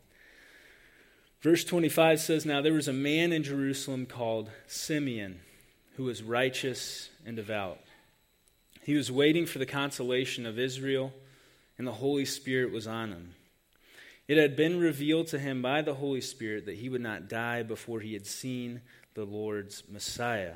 Verse 1.39 1.63
25 1.63 2.19
says 2.19 2.45
Now 2.45 2.59
there 2.59 2.73
was 2.73 2.89
a 2.89 2.93
man 2.93 3.31
in 3.31 3.43
Jerusalem 3.43 4.05
called 4.05 4.49
Simeon 4.67 5.39
who 5.95 6.03
was 6.03 6.21
righteous 6.21 7.09
and 7.25 7.37
devout. 7.37 7.79
He 8.83 8.95
was 8.95 9.09
waiting 9.09 9.45
for 9.45 9.59
the 9.59 9.65
consolation 9.65 10.45
of 10.45 10.59
Israel, 10.59 11.13
and 11.77 11.87
the 11.87 11.93
Holy 11.93 12.25
Spirit 12.25 12.73
was 12.73 12.87
on 12.87 13.13
him. 13.13 13.35
It 14.27 14.37
had 14.37 14.57
been 14.57 14.81
revealed 14.81 15.27
to 15.27 15.39
him 15.39 15.61
by 15.61 15.81
the 15.81 15.93
Holy 15.93 16.19
Spirit 16.19 16.65
that 16.65 16.75
he 16.75 16.89
would 16.89 16.99
not 16.99 17.29
die 17.29 17.63
before 17.63 18.01
he 18.01 18.11
had 18.11 18.27
seen 18.27 18.81
the 19.13 19.23
Lord's 19.23 19.83
Messiah. 19.89 20.55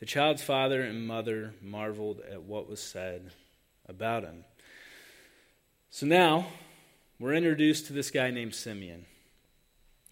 The 0.00 0.06
child's 0.06 0.42
father 0.42 0.80
and 0.82 1.06
mother 1.06 1.54
marveled 1.62 2.20
at 2.20 2.42
what 2.42 2.68
was 2.68 2.80
said 2.80 3.32
about 3.86 4.24
him. 4.24 4.44
So 5.90 6.06
now 6.06 6.46
we're 7.18 7.34
introduced 7.34 7.86
to 7.86 7.92
this 7.92 8.10
guy 8.10 8.30
named 8.30 8.54
Simeon. 8.54 9.04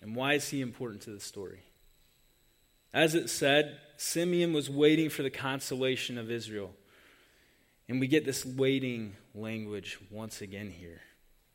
And 0.02 0.14
why 0.14 0.34
is 0.34 0.48
he 0.48 0.60
important 0.60 1.02
to 1.02 1.10
the 1.10 1.20
story? 1.20 1.60
As 2.92 3.14
it 3.14 3.30
said, 3.30 3.78
Simeon 3.96 4.52
was 4.52 4.68
waiting 4.68 5.08
for 5.08 5.22
the 5.22 5.30
consolation 5.30 6.18
of 6.18 6.30
Israel. 6.30 6.74
And 7.88 7.98
we 7.98 8.06
get 8.06 8.26
this 8.26 8.44
waiting 8.44 9.16
language 9.34 9.98
once 10.10 10.42
again 10.42 10.70
here. 10.70 11.00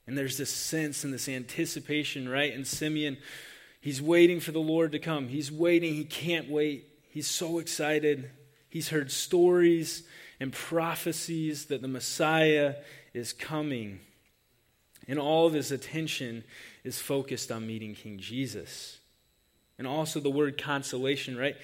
And 0.07 0.17
there's 0.17 0.37
this 0.37 0.49
sense 0.49 1.03
and 1.03 1.13
this 1.13 1.29
anticipation, 1.29 2.27
right? 2.27 2.53
And 2.53 2.65
Simeon, 2.65 3.17
he's 3.79 4.01
waiting 4.01 4.39
for 4.39 4.51
the 4.51 4.59
Lord 4.59 4.91
to 4.93 4.99
come. 4.99 5.27
He's 5.27 5.51
waiting. 5.51 5.93
He 5.93 6.03
can't 6.03 6.49
wait. 6.49 6.87
He's 7.13 7.27
so 7.27 7.59
excited. 7.59 8.31
He's 8.69 8.89
heard 8.89 9.11
stories 9.11 10.01
and 10.39 10.51
prophecies 10.51 11.65
that 11.65 11.83
the 11.83 11.87
Messiah 11.87 12.77
is 13.13 13.33
coming. 13.33 13.99
And 15.07 15.19
all 15.19 15.45
of 15.45 15.53
his 15.53 15.71
attention 15.71 16.43
is 16.83 16.99
focused 16.99 17.51
on 17.51 17.67
meeting 17.67 17.93
King 17.93 18.17
Jesus. 18.17 18.97
And 19.77 19.85
also 19.85 20.19
the 20.19 20.31
word 20.31 20.59
consolation, 20.59 21.37
right? 21.37 21.55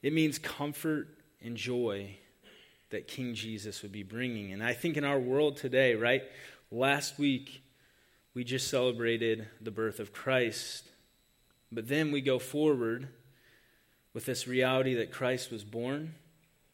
It 0.00 0.14
means 0.14 0.38
comfort 0.38 1.08
and 1.42 1.54
joy 1.54 2.16
that 2.88 3.06
King 3.06 3.34
Jesus 3.34 3.82
would 3.82 3.92
be 3.92 4.02
bringing. 4.02 4.54
And 4.54 4.64
I 4.64 4.72
think 4.72 4.96
in 4.96 5.04
our 5.04 5.18
world 5.18 5.58
today, 5.58 5.96
right? 5.96 6.22
Last 6.70 7.18
week, 7.18 7.62
we 8.32 8.42
just 8.42 8.68
celebrated 8.68 9.48
the 9.60 9.70
birth 9.70 10.00
of 10.00 10.14
Christ. 10.14 10.88
But 11.70 11.88
then 11.88 12.10
we 12.10 12.22
go 12.22 12.38
forward 12.38 13.08
with 14.14 14.24
this 14.24 14.46
reality 14.48 14.94
that 14.94 15.12
Christ 15.12 15.50
was 15.50 15.64
born, 15.64 16.14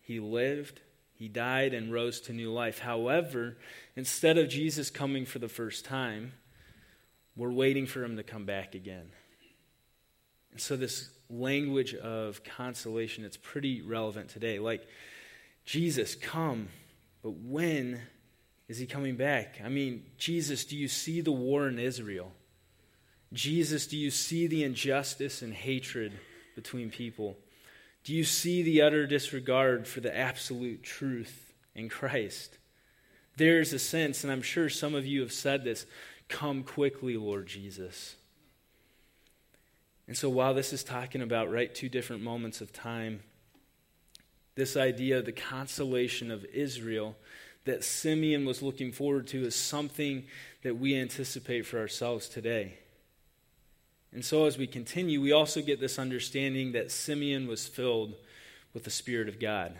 he 0.02 0.20
lived, 0.20 0.80
he 1.14 1.26
died, 1.26 1.74
and 1.74 1.92
rose 1.92 2.20
to 2.22 2.32
new 2.32 2.52
life. 2.52 2.78
However, 2.78 3.56
instead 3.96 4.38
of 4.38 4.48
Jesus 4.48 4.90
coming 4.90 5.24
for 5.24 5.38
the 5.38 5.48
first 5.48 5.84
time, 5.84 6.32
we're 7.34 7.50
waiting 7.50 7.86
for 7.86 8.04
him 8.04 8.16
to 8.16 8.22
come 8.22 8.44
back 8.44 8.74
again. 8.74 9.10
And 10.52 10.60
so, 10.60 10.76
this 10.76 11.08
language 11.30 11.94
of 11.94 12.42
consolation, 12.44 13.24
it's 13.24 13.36
pretty 13.36 13.82
relevant 13.82 14.28
today. 14.28 14.58
Like, 14.58 14.86
Jesus, 15.64 16.14
come, 16.14 16.68
but 17.22 17.34
when 17.34 18.00
is 18.68 18.78
he 18.78 18.86
coming 18.86 19.16
back? 19.16 19.60
I 19.64 19.68
mean, 19.68 20.04
Jesus, 20.18 20.64
do 20.64 20.76
you 20.76 20.88
see 20.88 21.20
the 21.20 21.32
war 21.32 21.68
in 21.68 21.78
Israel? 21.78 22.32
Jesus, 23.32 23.86
do 23.86 23.96
you 23.96 24.10
see 24.10 24.48
the 24.48 24.64
injustice 24.64 25.40
and 25.40 25.54
hatred 25.54 26.12
between 26.54 26.90
people? 26.90 27.36
Do 28.04 28.14
you 28.14 28.24
see 28.24 28.62
the 28.62 28.82
utter 28.82 29.06
disregard 29.06 29.86
for 29.86 30.00
the 30.00 30.16
absolute 30.16 30.82
truth 30.82 31.52
in 31.74 31.88
Christ? 31.88 32.58
There's 33.36 33.72
a 33.72 33.78
sense, 33.78 34.24
and 34.24 34.32
I'm 34.32 34.42
sure 34.42 34.68
some 34.68 34.94
of 34.94 35.06
you 35.06 35.20
have 35.20 35.32
said 35.32 35.64
this 35.64 35.86
come 36.28 36.62
quickly, 36.62 37.16
Lord 37.16 37.46
Jesus. 37.46 38.16
And 40.06 40.16
so, 40.16 40.28
while 40.28 40.54
this 40.54 40.72
is 40.72 40.82
talking 40.82 41.22
about, 41.22 41.52
right, 41.52 41.74
two 41.74 41.88
different 41.88 42.22
moments 42.22 42.60
of 42.60 42.72
time, 42.72 43.20
this 44.56 44.76
idea 44.76 45.18
of 45.18 45.24
the 45.24 45.32
consolation 45.32 46.30
of 46.30 46.44
Israel 46.46 47.16
that 47.64 47.84
Simeon 47.84 48.44
was 48.44 48.62
looking 48.62 48.92
forward 48.92 49.26
to 49.28 49.44
is 49.44 49.54
something 49.54 50.24
that 50.62 50.78
we 50.78 50.96
anticipate 50.96 51.66
for 51.66 51.78
ourselves 51.78 52.28
today. 52.28 52.79
And 54.12 54.24
so, 54.24 54.46
as 54.46 54.58
we 54.58 54.66
continue, 54.66 55.20
we 55.20 55.32
also 55.32 55.62
get 55.62 55.80
this 55.80 55.98
understanding 55.98 56.72
that 56.72 56.90
Simeon 56.90 57.46
was 57.46 57.68
filled 57.68 58.14
with 58.74 58.84
the 58.84 58.90
Spirit 58.90 59.28
of 59.28 59.38
God, 59.38 59.76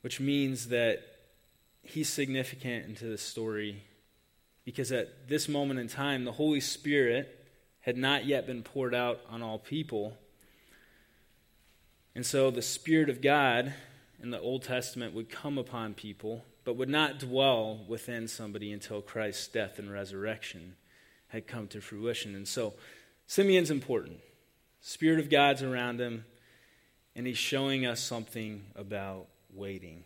which 0.00 0.18
means 0.18 0.68
that 0.68 1.00
he's 1.82 2.08
significant 2.08 2.86
into 2.86 3.06
the 3.06 3.18
story 3.18 3.84
because 4.64 4.92
at 4.92 5.28
this 5.28 5.48
moment 5.48 5.80
in 5.80 5.88
time, 5.88 6.24
the 6.24 6.32
Holy 6.32 6.60
Spirit 6.60 7.46
had 7.80 7.96
not 7.96 8.26
yet 8.26 8.46
been 8.46 8.62
poured 8.62 8.94
out 8.94 9.20
on 9.30 9.42
all 9.42 9.58
people. 9.58 10.18
And 12.14 12.26
so, 12.26 12.50
the 12.50 12.60
Spirit 12.60 13.08
of 13.08 13.22
God 13.22 13.72
in 14.20 14.30
the 14.30 14.40
Old 14.40 14.64
Testament 14.64 15.14
would 15.14 15.30
come 15.30 15.56
upon 15.56 15.94
people, 15.94 16.44
but 16.64 16.76
would 16.76 16.88
not 16.88 17.18
dwell 17.18 17.84
within 17.88 18.28
somebody 18.28 18.72
until 18.72 19.00
Christ's 19.00 19.48
death 19.48 19.78
and 19.78 19.90
resurrection 19.90 20.74
had 21.28 21.46
come 21.46 21.66
to 21.68 21.80
fruition. 21.80 22.34
And 22.34 22.46
so 22.46 22.74
Simeon's 23.26 23.70
important. 23.70 24.20
Spirit 24.80 25.20
of 25.20 25.30
God's 25.30 25.62
around 25.62 26.00
him, 26.00 26.24
and 27.14 27.26
he's 27.26 27.38
showing 27.38 27.84
us 27.84 28.00
something 28.00 28.64
about 28.76 29.26
waiting. 29.52 30.04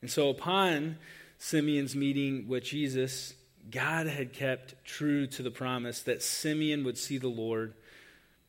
And 0.00 0.10
so 0.10 0.28
upon 0.28 0.98
Simeon's 1.38 1.96
meeting 1.96 2.46
with 2.46 2.64
Jesus, 2.64 3.34
God 3.70 4.06
had 4.06 4.32
kept 4.32 4.84
true 4.84 5.26
to 5.28 5.42
the 5.42 5.50
promise 5.50 6.02
that 6.02 6.22
Simeon 6.22 6.84
would 6.84 6.98
see 6.98 7.18
the 7.18 7.28
Lord 7.28 7.74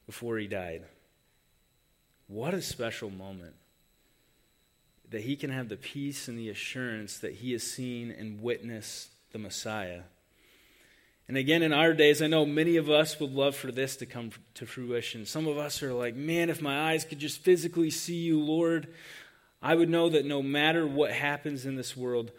before 0.06 0.38
he 0.38 0.48
died. 0.48 0.84
What 2.28 2.54
a 2.54 2.62
special 2.62 3.10
moment 3.10 3.56
that 5.10 5.22
he 5.22 5.36
can 5.36 5.50
have 5.50 5.70
the 5.70 5.76
peace 5.76 6.28
and 6.28 6.38
the 6.38 6.50
assurance 6.50 7.18
that 7.18 7.36
he 7.36 7.52
has 7.54 7.64
seen 7.64 8.12
and 8.12 8.42
witnessed 8.42 9.10
the 9.32 9.40
Messiah. 9.40 10.02
And 11.30 11.38
again, 11.38 11.62
in 11.62 11.74
our 11.74 11.94
days, 11.94 12.24
I 12.24 12.28
know 12.28 12.44
many 12.44 12.78
of 12.78 12.90
us 12.90 13.20
would 13.20 13.34
love 13.34 13.56
for 13.56 13.72
this 13.72 13.96
to 13.98 14.08
come 14.08 14.32
to 14.56 14.66
fruition. 14.66 15.28
Some 15.28 15.46
of 15.46 15.60
us 15.60 15.84
are 15.84 15.94
like, 15.94 16.16
man, 16.16 16.50
if 16.50 16.60
my 16.60 16.92
eyes 16.92 17.06
could 17.06 17.20
just 17.20 17.44
physically 17.44 17.92
see 17.92 18.16
you, 18.16 18.42
Lord, 18.42 18.88
I 19.62 19.76
would 19.76 19.92
know 19.92 20.10
that 20.10 20.26
no 20.26 20.42
matter 20.42 20.88
what 20.88 21.12
happens 21.12 21.68
in 21.68 21.76
this 21.76 21.96
world, 21.96 22.32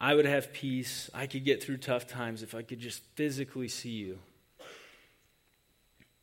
I 0.00 0.14
would 0.14 0.24
have 0.24 0.54
peace. 0.54 1.10
I 1.12 1.26
could 1.26 1.44
get 1.44 1.62
through 1.62 1.76
tough 1.76 2.06
times 2.06 2.42
if 2.42 2.54
I 2.54 2.62
could 2.62 2.80
just 2.80 3.02
physically 3.16 3.68
see 3.68 3.90
you. 3.90 4.18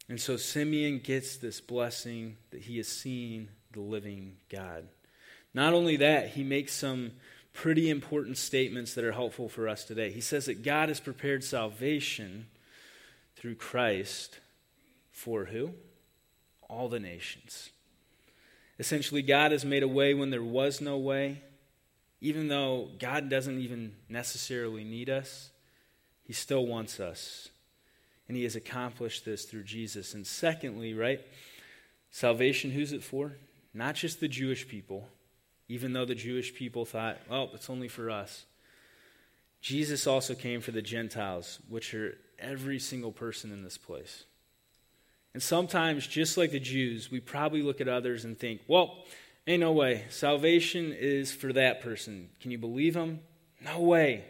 And 0.10 0.20
so 0.20 0.36
Simeon 0.36 1.01
gets 1.03 1.38
this 1.38 1.62
blessing 1.62 2.38
that 2.50 2.62
he 2.62 2.77
has 2.77 2.88
seen 2.88 3.50
the 3.72 3.82
living 3.82 4.38
God. 4.50 4.88
Not 5.53 5.75
only 5.75 5.98
that, 5.98 6.29
he 6.29 6.44
makes 6.44 6.74
some 6.74 7.12
pretty 7.55 7.89
important 7.89 8.38
statements 8.38 8.93
that 8.93 9.05
are 9.05 9.13
helpful 9.13 9.47
for 9.47 9.67
us 9.67 9.85
today. 9.85 10.12
He 10.12 10.21
says 10.21 10.45
that 10.45 10.62
God 10.62 10.89
has 10.89 11.00
prepared 11.00 11.43
salvation 11.43 12.47
through 13.38 13.55
Christ 13.55 14.39
for 15.12 15.45
who? 15.45 15.71
All 16.69 16.89
the 16.89 17.00
nations. 17.00 17.69
Essentially, 18.77 19.21
God 19.21 19.53
has 19.53 19.63
made 19.63 19.83
a 19.83 19.88
way 19.88 20.13
when 20.13 20.31
there 20.31 20.43
was 20.43 20.81
no 20.81 20.97
way. 20.97 21.41
Even 22.19 22.50
though 22.50 22.89
God 23.00 23.29
doesn't 23.29 23.59
even 23.59 23.93
necessarily 24.09 24.83
need 24.83 25.09
us, 25.09 25.50
He 26.24 26.33
still 26.33 26.65
wants 26.65 27.00
us. 27.00 27.50
And 28.27 28.35
He 28.35 28.43
has 28.43 28.57
accomplished 28.57 29.24
this 29.24 29.45
through 29.45 29.63
Jesus. 29.63 30.13
And 30.13 30.27
secondly, 30.27 30.93
right, 30.93 31.21
salvation, 32.12 32.71
who's 32.71 32.91
it 32.91 33.03
for? 33.03 33.38
Not 33.74 33.95
just 33.95 34.19
the 34.19 34.27
Jewish 34.27 34.67
people, 34.67 35.07
even 35.67 35.93
though 35.93 36.05
the 36.05 36.15
Jewish 36.15 36.53
people 36.53 36.86
thought, 36.86 37.17
well, 37.29 37.50
it's 37.53 37.69
only 37.69 37.88
for 37.88 38.10
us. 38.10 38.45
Jesus 39.62 40.05
also 40.05 40.36
came 40.36 40.62
for 40.62 40.72
the 40.72 40.81
Gentiles, 40.81 41.60
which 41.69 41.93
are 41.93 42.17
every 42.38 42.79
single 42.79 43.12
person 43.12 43.51
in 43.51 43.63
this 43.63 43.77
place. 43.77 44.25
And 45.34 45.41
sometimes, 45.41 46.07
just 46.07 46.38
like 46.38 46.51
the 46.51 46.60
Jews, 46.60 47.10
we 47.10 47.19
probably 47.19 47.62
look 47.62 47.81
at 47.81 47.88
others 47.88 48.25
and 48.25 48.38
think, 48.38 48.62
well, 48.67 49.05
Ain't 49.48 49.62
no 49.62 49.74
way. 49.74 50.05
Salvation 50.10 50.91
is 50.91 51.31
for 51.31 51.53
that 51.53 51.81
person. 51.81 52.29
Can 52.41 52.50
you 52.50 52.57
believe 52.57 52.95
him? 52.95 53.19
No 53.63 53.79
way. 53.79 54.25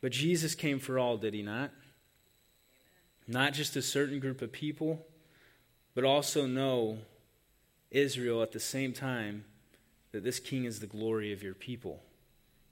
But 0.00 0.12
Jesus 0.12 0.54
came 0.54 0.78
for 0.78 0.98
all, 0.98 1.18
did 1.18 1.34
he 1.34 1.42
not? 1.42 1.70
Not 3.26 3.52
just 3.52 3.76
a 3.76 3.82
certain 3.82 4.18
group 4.18 4.40
of 4.40 4.50
people, 4.50 5.04
but 5.94 6.04
also 6.04 6.46
know 6.46 6.98
Israel 7.90 8.42
at 8.42 8.52
the 8.52 8.60
same 8.60 8.94
time 8.94 9.44
that 10.12 10.24
this 10.24 10.40
king 10.40 10.64
is 10.64 10.80
the 10.80 10.86
glory 10.86 11.32
of 11.32 11.42
your 11.42 11.54
people. 11.54 12.02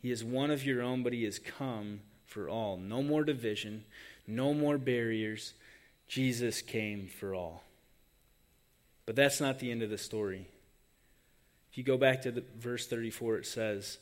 He 0.01 0.11
is 0.11 0.25
one 0.25 0.51
of 0.51 0.65
your 0.65 0.83
own, 0.83 1.03
but 1.03 1.13
he 1.13 1.25
has 1.25 1.39
come 1.39 2.01
for 2.25 2.49
all. 2.49 2.77
No 2.77 3.03
more 3.03 3.25
division, 3.25 3.85
no 4.27 4.55
more 4.55 4.79
barriers. 4.79 5.55
Jesus 6.09 6.63
came 6.63 7.09
for 7.09 7.35
all. 7.35 7.65
But 9.07 9.17
that's 9.17 9.41
not 9.41 9.59
the 9.59 9.71
end 9.71 9.83
of 9.83 9.91
the 9.91 9.99
story. 9.99 10.49
If 11.71 11.79
you 11.79 11.85
go 11.85 11.97
back 11.97 12.23
to 12.23 12.31
the, 12.31 12.45
verse 12.59 12.87
34, 12.87 13.39
it 13.39 13.47
says, 13.47 13.99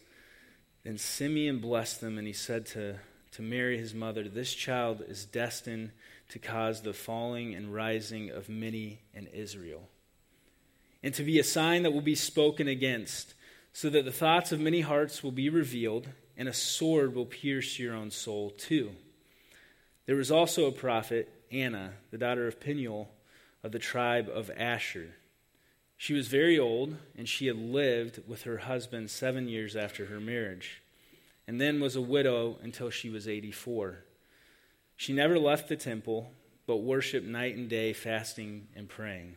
Then 0.85 0.99
Simeon 0.99 1.59
blessed 1.59 2.01
them, 2.01 2.19
and 2.19 2.27
he 2.27 2.33
said 2.33 2.67
to, 2.67 2.97
to 3.33 3.43
Mary, 3.43 3.79
his 3.79 3.95
mother, 3.95 4.29
This 4.29 4.55
child 4.55 5.03
is 5.07 5.25
destined 5.25 5.91
to 6.31 6.39
cause 6.39 6.83
the 6.83 6.93
falling 6.93 7.55
and 7.55 7.75
rising 7.75 8.31
of 8.31 8.49
many 8.49 9.01
in 9.13 9.27
Israel, 9.27 9.89
and 11.05 11.13
to 11.13 11.23
be 11.23 11.39
a 11.39 11.45
sign 11.45 11.83
that 11.83 11.93
will 11.93 12.01
be 12.01 12.15
spoken 12.15 12.67
against, 12.67 13.35
so 13.75 13.91
that 13.91 14.07
the 14.07 14.11
thoughts 14.11 14.53
of 14.53 14.59
many 14.59 14.81
hearts 14.81 15.23
will 15.23 15.33
be 15.33 15.51
revealed, 15.51 16.09
and 16.35 16.49
a 16.49 16.53
sword 16.55 17.15
will 17.15 17.27
pierce 17.27 17.79
your 17.79 17.95
own 17.95 18.11
soul 18.11 18.49
too. 18.49 18.91
There 20.07 20.17
was 20.17 20.31
also 20.31 20.65
a 20.65 20.73
prophet, 20.73 21.31
Anna, 21.53 21.93
the 22.11 22.17
daughter 22.17 22.47
of 22.47 22.59
Penuel, 22.59 23.11
of 23.63 23.73
the 23.73 23.79
tribe 23.79 24.31
of 24.33 24.51
Asher. 24.57 25.11
She 25.99 26.15
was 26.15 26.29
very 26.29 26.59
old, 26.59 26.97
and 27.19 27.29
she 27.29 27.49
had 27.49 27.59
lived 27.59 28.23
with 28.27 28.45
her 28.45 28.59
husband 28.59 29.11
seven 29.11 29.47
years 29.47 29.77
after 29.77 30.07
her 30.07 30.21
marriage, 30.21 30.81
and 31.47 31.61
then 31.61 31.81
was 31.81 31.97
a 31.97 32.01
widow 32.01 32.57
until 32.63 32.89
she 32.89 33.11
was 33.11 33.29
84. 33.29 33.99
She 34.97 35.13
never 35.13 35.39
left 35.39 35.69
the 35.69 35.77
temple, 35.77 36.33
but 36.67 36.79
worshiped 36.79 37.27
night 37.27 37.57
and 37.57 37.69
day, 37.69 37.93
fasting 37.93 38.69
and 38.75 38.89
praying. 38.89 39.37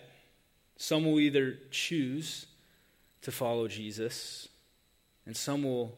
some 0.81 1.05
will 1.05 1.19
either 1.19 1.59
choose 1.69 2.47
to 3.21 3.31
follow 3.31 3.67
Jesus, 3.67 4.49
and 5.27 5.37
some 5.37 5.61
will 5.61 5.95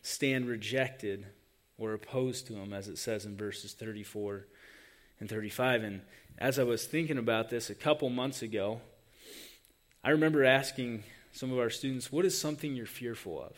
stand 0.00 0.48
rejected 0.48 1.26
or 1.76 1.92
opposed 1.92 2.46
to 2.46 2.54
him, 2.54 2.72
as 2.72 2.88
it 2.88 2.96
says 2.96 3.26
in 3.26 3.36
verses 3.36 3.74
34 3.74 4.46
and 5.20 5.28
35. 5.28 5.82
And 5.82 6.00
as 6.38 6.58
I 6.58 6.62
was 6.62 6.86
thinking 6.86 7.18
about 7.18 7.50
this 7.50 7.68
a 7.68 7.74
couple 7.74 8.08
months 8.08 8.40
ago, 8.40 8.80
I 10.02 10.08
remember 10.08 10.42
asking 10.42 11.04
some 11.32 11.52
of 11.52 11.58
our 11.58 11.68
students, 11.68 12.10
What 12.10 12.24
is 12.24 12.36
something 12.36 12.74
you're 12.74 12.86
fearful 12.86 13.42
of? 13.42 13.52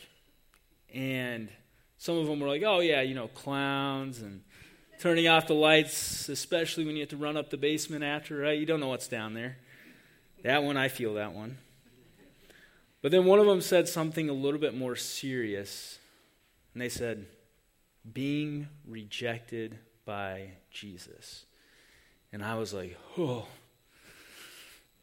And 0.92 1.48
some 1.96 2.18
of 2.18 2.26
them 2.26 2.40
were 2.40 2.48
like, 2.48 2.64
Oh, 2.66 2.80
yeah, 2.80 3.02
you 3.02 3.14
know, 3.14 3.28
clowns 3.28 4.20
and 4.20 4.42
turning 4.98 5.28
off 5.28 5.46
the 5.46 5.54
lights, 5.54 6.28
especially 6.28 6.84
when 6.84 6.96
you 6.96 7.02
have 7.02 7.10
to 7.10 7.16
run 7.16 7.36
up 7.36 7.50
the 7.50 7.56
basement 7.56 8.02
after, 8.02 8.38
right? 8.38 8.58
You 8.58 8.66
don't 8.66 8.80
know 8.80 8.88
what's 8.88 9.06
down 9.06 9.32
there. 9.32 9.58
That 10.42 10.62
one, 10.62 10.76
I 10.76 10.88
feel 10.88 11.14
that 11.14 11.32
one. 11.32 11.58
But 13.02 13.12
then 13.12 13.24
one 13.24 13.38
of 13.38 13.46
them 13.46 13.60
said 13.60 13.88
something 13.88 14.28
a 14.28 14.32
little 14.32 14.60
bit 14.60 14.76
more 14.76 14.96
serious. 14.96 15.98
And 16.72 16.82
they 16.82 16.88
said, 16.88 17.26
being 18.12 18.68
rejected 18.86 19.78
by 20.04 20.50
Jesus. 20.70 21.44
And 22.32 22.44
I 22.44 22.56
was 22.56 22.72
like, 22.72 22.96
oh, 23.18 23.46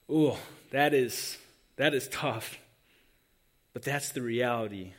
oh, 0.09 0.37
that 0.71 0.93
is, 0.93 1.37
that 1.77 1.93
is 1.93 2.07
tough. 2.09 2.57
But 3.73 3.83
that's 3.83 4.09
the 4.09 4.21
reality 4.21 4.93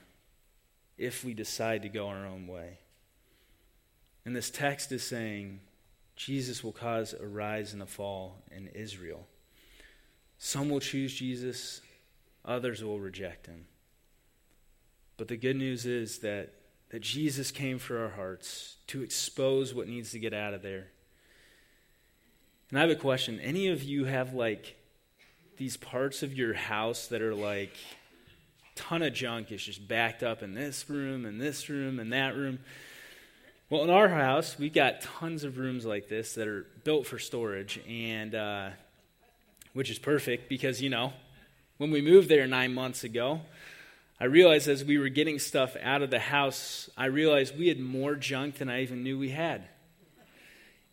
if 0.99 1.25
we 1.25 1.35
decide 1.35 1.83
to 1.83 1.89
go 1.89 2.09
our 2.09 2.27
own 2.27 2.47
way. 2.47 2.79
And 4.25 4.35
this 4.35 4.51
text 4.51 4.93
is 4.93 5.03
saying 5.03 5.61
Jesus 6.17 6.65
will 6.65 6.73
cause 6.73 7.15
a 7.15 7.27
rise 7.27 7.73
and 7.73 7.83
a 7.83 7.87
fall 7.87 8.43
in 8.51 8.69
Israel. 8.69 9.27
Some 10.45 10.69
will 10.69 10.79
choose 10.79 11.15
Jesus, 11.15 11.81
others 12.45 12.85
will 12.85 12.99
reject 12.99 13.47
him. 13.47 13.65
But 15.17 15.29
the 15.29 15.39
good 15.39 15.57
news 15.57 15.87
is 15.87 16.19
that, 16.19 16.51
that 16.91 17.01
Jesus 17.01 17.51
came 17.51 17.79
for 17.79 17.99
our 18.03 18.11
hearts 18.11 18.77
to 18.89 19.03
expose 19.03 19.73
what 19.73 19.89
needs 19.89 20.11
to 20.11 20.19
get 20.19 20.35
out 20.35 20.53
of 20.53 20.61
there. 20.61 20.89
And 22.69 22.79
I 22.79 22.83
have 22.83 22.91
a 22.91 22.95
question. 22.95 23.41
Any 23.41 23.69
of 23.69 23.83
you 23.83 24.05
have 24.05 24.35
like 24.35 24.77
these 25.57 25.79
parts 25.79 26.23
of 26.23 26.35
your 26.35 26.53
house 26.53 27.07
that 27.07 27.23
are 27.23 27.35
like 27.35 27.75
ton 28.75 29.01
of 29.01 29.15
junk 29.15 29.51
is 29.51 29.65
just 29.65 29.89
backed 29.89 30.23
up 30.23 30.43
in 30.43 30.53
this 30.53 30.91
room 30.91 31.25
and 31.25 31.41
this 31.41 31.71
room 31.71 31.99
and 31.99 32.13
that 32.13 32.37
room? 32.37 32.59
Well, 33.71 33.83
in 33.83 33.89
our 33.89 34.11
house, 34.11 34.59
we've 34.59 34.75
got 34.75 35.01
tons 35.01 35.43
of 35.43 35.57
rooms 35.57 35.87
like 35.87 36.11
this 36.11 36.35
that 36.35 36.47
are 36.47 36.67
built 36.85 37.07
for 37.07 37.19
storage, 37.19 37.81
and 37.89 38.35
uh, 38.35 38.69
which 39.75 39.91
is 39.91 39.99
perfect 39.99 40.49
because 40.49 40.81
you 40.81 40.89
know, 40.89 41.13
when 41.77 41.91
we 41.91 42.01
moved 42.01 42.29
there 42.29 42.47
nine 42.47 42.73
months 42.73 43.05
ago, 43.05 43.43
I 44.19 44.25
realized 44.25 44.69
as 44.69 44.85
we 44.85 44.97
were 44.97 45.09
getting 45.09 45.39
stuff 45.39 45.77
out 45.83 46.01
of 46.01 46.11
the 46.11 46.21
house, 46.21 46.89
I 46.97 47.07
realized 47.07 47.59
we 47.59 47.69
had 47.69 47.81
more 47.81 48.15
junk 48.15 48.57
than 48.59 48.71
I 48.71 48.83
even 48.83 49.03
knew 49.03 49.19
we 49.19 49.31
had. 49.31 49.65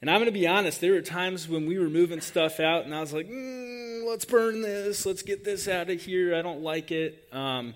And 0.02 0.10
I'm 0.10 0.18
going 0.18 0.26
to 0.26 0.32
be 0.32 0.48
honest, 0.48 0.82
there 0.82 0.94
were 0.94 1.02
times 1.02 1.48
when 1.48 1.68
we 1.68 1.78
were 1.78 1.90
moving 1.90 2.22
stuff 2.22 2.60
out, 2.60 2.86
and 2.86 2.96
I 2.96 3.00
was 3.00 3.14
like, 3.14 3.30
mm, 3.30 4.08
let's 4.08 4.26
burn 4.26 4.64
this, 4.64 5.06
let's 5.06 5.22
get 5.22 5.44
this 5.44 5.68
out 5.68 5.92
of 5.92 6.02
here, 6.02 6.36
I 6.36 6.42
don't 6.42 6.62
like 6.62 6.92
it. 6.92 7.28
Um, 7.32 7.76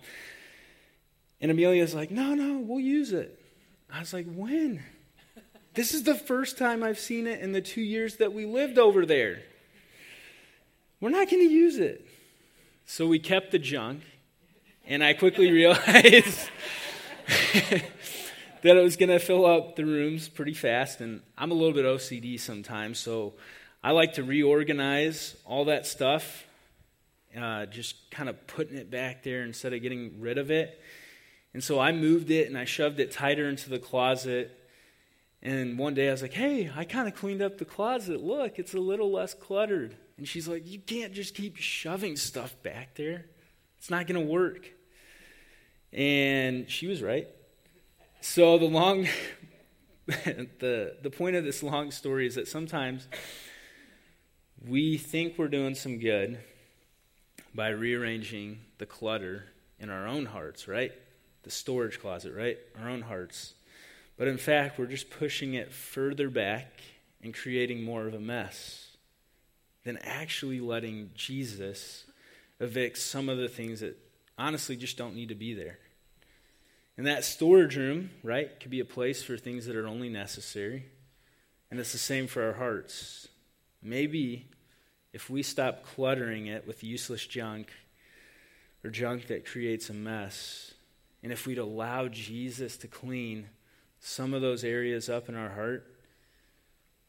and 1.39 1.51
Amelia's 1.51 1.93
like, 1.93 2.09
no, 2.09 2.33
no, 2.33 2.57
we'll 2.57 2.79
use 2.79 3.13
it. 3.13 3.39
I 3.93 3.99
was 3.99 4.13
like, 4.13 4.25
when? 4.25 4.83
This 5.75 5.93
is 5.93 6.03
the 6.03 6.15
first 6.15 6.57
time 6.57 6.83
I've 6.83 6.97
seen 6.97 7.27
it 7.27 7.41
in 7.41 7.51
the 7.51 7.59
two 7.59 7.81
years 7.81 8.15
that 8.15 8.31
we 8.31 8.45
lived 8.45 8.79
over 8.79 9.05
there. 9.05 9.41
We're 11.05 11.11
not 11.11 11.29
going 11.29 11.47
to 11.47 11.53
use 11.53 11.77
it. 11.77 12.03
So 12.87 13.05
we 13.05 13.19
kept 13.19 13.51
the 13.51 13.59
junk, 13.59 14.01
and 14.87 15.03
I 15.03 15.13
quickly 15.13 15.51
realized 15.51 16.49
that 17.53 17.83
it 18.63 18.81
was 18.81 18.97
going 18.97 19.09
to 19.09 19.19
fill 19.19 19.45
up 19.45 19.75
the 19.75 19.85
rooms 19.85 20.27
pretty 20.27 20.55
fast. 20.55 21.01
And 21.01 21.21
I'm 21.37 21.51
a 21.51 21.53
little 21.53 21.75
bit 21.75 21.85
OCD 21.85 22.39
sometimes, 22.39 22.97
so 22.97 23.35
I 23.83 23.91
like 23.91 24.13
to 24.13 24.23
reorganize 24.23 25.35
all 25.45 25.65
that 25.65 25.85
stuff, 25.85 26.47
uh, 27.39 27.67
just 27.67 28.09
kind 28.09 28.27
of 28.27 28.47
putting 28.47 28.75
it 28.75 28.89
back 28.89 29.21
there 29.21 29.43
instead 29.43 29.73
of 29.73 29.83
getting 29.83 30.19
rid 30.19 30.39
of 30.39 30.49
it. 30.49 30.81
And 31.53 31.63
so 31.63 31.79
I 31.79 31.91
moved 31.91 32.31
it 32.31 32.47
and 32.47 32.57
I 32.57 32.65
shoved 32.65 32.99
it 32.99 33.11
tighter 33.11 33.47
into 33.47 33.69
the 33.69 33.77
closet. 33.77 34.59
And 35.43 35.77
one 35.77 35.93
day 35.93 36.07
I 36.09 36.13
was 36.13 36.23
like, 36.23 36.33
hey, 36.33 36.71
I 36.75 36.83
kind 36.83 37.07
of 37.07 37.13
cleaned 37.13 37.43
up 37.43 37.59
the 37.59 37.65
closet. 37.65 38.23
Look, 38.23 38.57
it's 38.57 38.73
a 38.73 38.79
little 38.79 39.11
less 39.11 39.35
cluttered. 39.35 39.97
And 40.17 40.27
she's 40.27 40.47
like, 40.47 40.65
you 40.67 40.79
can't 40.79 41.13
just 41.13 41.35
keep 41.35 41.57
shoving 41.57 42.15
stuff 42.15 42.55
back 42.63 42.95
there, 42.95 43.25
it's 43.77 43.89
not 43.89 44.07
going 44.07 44.19
to 44.19 44.31
work. 44.31 44.69
And 45.91 46.69
she 46.69 46.87
was 46.87 47.01
right. 47.01 47.27
So 48.21 48.57
the 48.57 48.65
long. 48.65 49.07
the, 50.07 50.97
the 51.01 51.09
point 51.09 51.35
of 51.35 51.43
this 51.43 51.63
long 51.63 51.89
story 51.89 52.27
is 52.27 52.35
that 52.35 52.47
sometimes 52.47 53.07
we 54.63 54.99
think 54.99 55.35
we're 55.39 55.47
doing 55.47 55.73
some 55.73 55.97
good 55.97 56.37
by 57.55 57.69
rearranging 57.69 58.59
the 58.77 58.85
clutter 58.85 59.45
in 59.79 59.89
our 59.89 60.05
own 60.05 60.27
hearts, 60.27 60.67
right? 60.67 60.91
the 61.45 61.51
storage 61.51 62.01
closet, 62.01 62.33
right? 62.33 62.57
Our 62.81 62.89
own 62.89 63.03
hearts. 63.03 63.53
But 64.17 64.27
in 64.27 64.37
fact, 64.37 64.77
we're 64.77 64.87
just 64.87 65.11
pushing 65.11 65.53
it 65.53 65.71
further 65.71 66.29
back 66.29 66.81
and 67.21 67.33
creating 67.33 67.83
more 67.83 68.07
of 68.07 68.13
a 68.15 68.19
mess 68.19 68.84
than 69.85 69.97
actually 69.97 70.59
letting 70.59 71.11
Jesus 71.15 72.03
evict 72.59 72.97
some 72.97 73.29
of 73.29 73.37
the 73.37 73.47
things 73.47 73.79
that 73.79 73.97
honestly 74.37 74.75
just 74.75 74.97
don't 74.97 75.15
need 75.15 75.29
to 75.29 75.35
be 75.35 75.53
there. 75.53 75.77
And 76.97 77.07
that 77.07 77.23
storage 77.23 77.77
room, 77.77 78.09
right, 78.23 78.59
could 78.59 78.71
be 78.71 78.79
a 78.79 78.85
place 78.85 79.21
for 79.23 79.37
things 79.37 79.65
that 79.67 79.75
are 79.75 79.87
only 79.87 80.09
necessary. 80.09 80.87
And 81.69 81.79
it's 81.79 81.91
the 81.91 81.97
same 81.97 82.27
for 82.27 82.43
our 82.43 82.53
hearts. 82.53 83.27
Maybe 83.81 84.47
if 85.13 85.29
we 85.29 85.43
stop 85.43 85.83
cluttering 85.83 86.47
it 86.47 86.65
with 86.65 86.83
useless 86.83 87.25
junk 87.25 87.71
or 88.83 88.89
junk 88.89 89.27
that 89.27 89.45
creates 89.45 89.89
a 89.89 89.93
mess. 89.93 90.73
And 91.21 91.31
if 91.31 91.45
we'd 91.45 91.57
allow 91.57 92.07
Jesus 92.07 92.77
to 92.77 92.87
clean 92.87 93.49
some 93.99 94.33
of 94.33 94.41
those 94.41 94.63
areas 94.63 95.09
up 95.09 95.29
in 95.29 95.35
our 95.35 95.49
heart, 95.49 95.85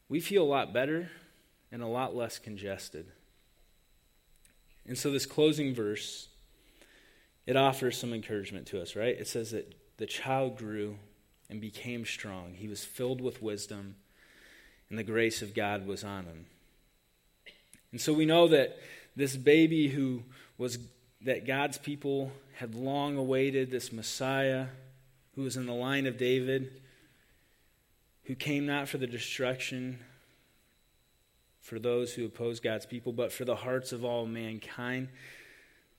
we 0.09 0.21
feel 0.21 0.43
a 0.43 0.45
lot 0.45 0.73
better 0.73 1.11
and 1.73 1.83
a 1.83 1.87
lot 1.87 2.15
less 2.15 2.39
congested. 2.39 3.07
And 4.87 4.97
so, 4.97 5.11
this 5.11 5.27
closing 5.27 5.75
verse, 5.75 6.29
it 7.47 7.57
offers 7.57 7.99
some 7.99 8.13
encouragement 8.13 8.67
to 8.69 8.81
us, 8.81 8.95
right? 8.95 9.19
It 9.19 9.27
says 9.27 9.51
that 9.51 9.75
the 9.97 10.07
child 10.07 10.57
grew 10.57 10.99
and 11.51 11.61
became 11.61 12.05
strong. 12.05 12.55
He 12.55 12.69
was 12.69 12.85
filled 12.85 13.21
with 13.21 13.43
wisdom, 13.43 13.97
and 14.89 14.99
the 14.99 15.05
grace 15.05 15.43
of 15.43 15.55
God 15.55 15.87
was 15.87 16.05
on 16.05 16.25
him. 16.25 16.47
And 17.91 18.01
so, 18.01 18.13
we 18.13 18.27
know 18.27 18.49
that 18.49 18.79
this 19.17 19.37
baby 19.37 19.89
who 19.89 20.23
was, 20.59 20.79
that 21.23 21.47
God's 21.47 21.79
people 21.79 22.31
had 22.55 22.75
long 22.75 23.17
awaited, 23.17 23.71
this 23.71 23.93
Messiah 23.93 24.67
who 25.35 25.43
was 25.43 25.57
in 25.57 25.67
the 25.67 25.75
line 25.75 26.07
of 26.07 26.17
David, 26.17 26.81
who 28.25 28.35
came 28.35 28.67
not 28.67 28.89
for 28.89 28.99
the 28.99 29.07
destruction 29.07 29.99
for 31.67 31.81
those 31.81 32.15
who 32.15 32.25
oppose 32.25 32.61
God's 32.61 32.87
people, 32.87 33.13
but 33.13 33.33
for 33.33 33.45
the 33.45 33.57
hearts 33.57 33.91
of 33.91 34.05
all 34.05 34.25
mankind. 34.25 35.09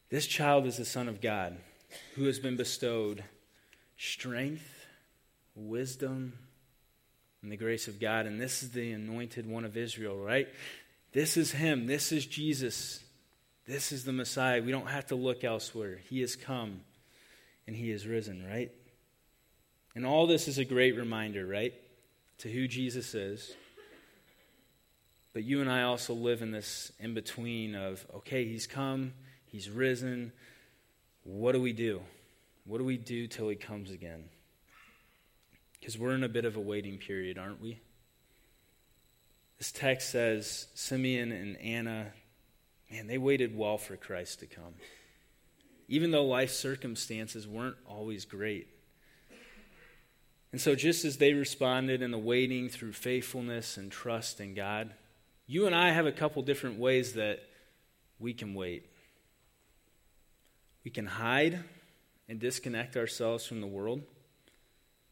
This 0.10 0.26
child 0.26 0.66
is 0.66 0.78
the 0.78 0.86
Son 0.86 1.10
of 1.10 1.20
God 1.20 1.58
who 2.16 2.24
has 2.24 2.40
been 2.40 2.56
bestowed 2.56 3.22
strength, 3.98 4.86
wisdom, 5.56 6.32
and 7.42 7.52
the 7.52 7.58
grace 7.58 7.90
of 7.90 8.00
God. 8.00 8.28
And 8.28 8.40
this 8.40 8.64
is 8.64 8.72
the 8.72 8.94
anointed 8.94 9.46
one 9.46 9.66
of 9.66 9.76
Israel, 9.76 10.18
right? 10.18 10.48
This 11.12 11.36
is 11.36 11.52
him. 11.52 11.86
This 11.86 12.14
is 12.14 12.26
Jesus. 12.26 13.04
This 13.66 13.92
is 13.92 14.06
the 14.06 14.14
Messiah. 14.14 14.64
We 14.64 14.72
don't 14.72 14.88
have 14.88 15.08
to 15.08 15.16
look 15.16 15.44
elsewhere. 15.44 16.00
He 16.10 16.22
has 16.22 16.38
come 16.38 16.80
and 17.68 17.76
he 17.76 17.92
is 17.92 18.08
risen, 18.08 18.48
right? 18.50 18.72
And 19.96 20.06
all 20.06 20.28
this 20.28 20.48
is 20.48 20.60
a 20.60 20.66
great 20.66 20.96
reminder, 20.96 21.46
right? 21.46 21.74
To 22.38 22.50
who 22.50 22.70
Jesus 22.70 23.14
is 23.14 23.54
but 25.38 25.44
you 25.44 25.62
and 25.62 25.70
I 25.70 25.84
also 25.84 26.16
live 26.16 26.42
in 26.42 26.50
this 26.50 26.92
in 27.00 27.14
between 27.14 27.76
of, 27.76 28.04
okay, 28.16 28.46
he's 28.46 28.66
come, 28.66 29.14
he's 29.46 29.70
risen. 29.70 30.32
What 31.22 31.52
do 31.52 31.62
we 31.62 31.74
do? 31.74 32.02
What 32.66 32.80
do 32.80 32.84
we 32.84 32.98
do 32.98 33.28
till 33.28 33.48
he 33.48 33.56
comes 33.56 33.92
again? 33.92 34.30
Because 35.80 35.96
we're 35.96 36.16
in 36.16 36.24
a 36.24 36.28
bit 36.28 36.46
of 36.46 36.56
a 36.56 36.60
waiting 36.60 36.98
period, 36.98 37.38
aren't 37.38 37.62
we? 37.62 37.80
This 39.60 39.72
text 39.72 40.10
says 40.10 40.70
Simeon 40.74 41.32
and 41.32 41.56
Anna, 41.58 42.14
man, 42.90 43.06
they 43.06 43.20
waited 43.20 43.56
well 43.56 43.78
for 43.78 43.96
Christ 43.96 44.40
to 44.40 44.48
come. 44.48 44.74
Even 45.88 46.10
though 46.10 46.26
life 46.26 46.50
circumstances 46.50 47.48
weren't 47.48 47.78
always 47.86 48.26
great. 48.26 48.70
And 50.52 50.60
so, 50.60 50.74
just 50.74 51.06
as 51.06 51.18
they 51.18 51.34
responded 51.34 52.02
in 52.02 52.10
the 52.10 52.18
waiting 52.18 52.70
through 52.70 52.94
faithfulness 52.94 53.78
and 53.78 53.92
trust 53.92 54.42
in 54.42 54.56
God, 54.56 54.96
you 55.48 55.66
and 55.66 55.74
I 55.74 55.92
have 55.92 56.06
a 56.06 56.12
couple 56.12 56.42
different 56.42 56.78
ways 56.78 57.14
that 57.14 57.40
we 58.20 58.34
can 58.34 58.54
wait. 58.54 58.86
We 60.84 60.92
can 60.92 61.06
hide 61.06 61.64
and 62.28 62.40
disconnect 62.40 62.98
ourselves 62.98 63.46
from 63.46 63.62
the 63.62 63.68
world. 63.68 64.02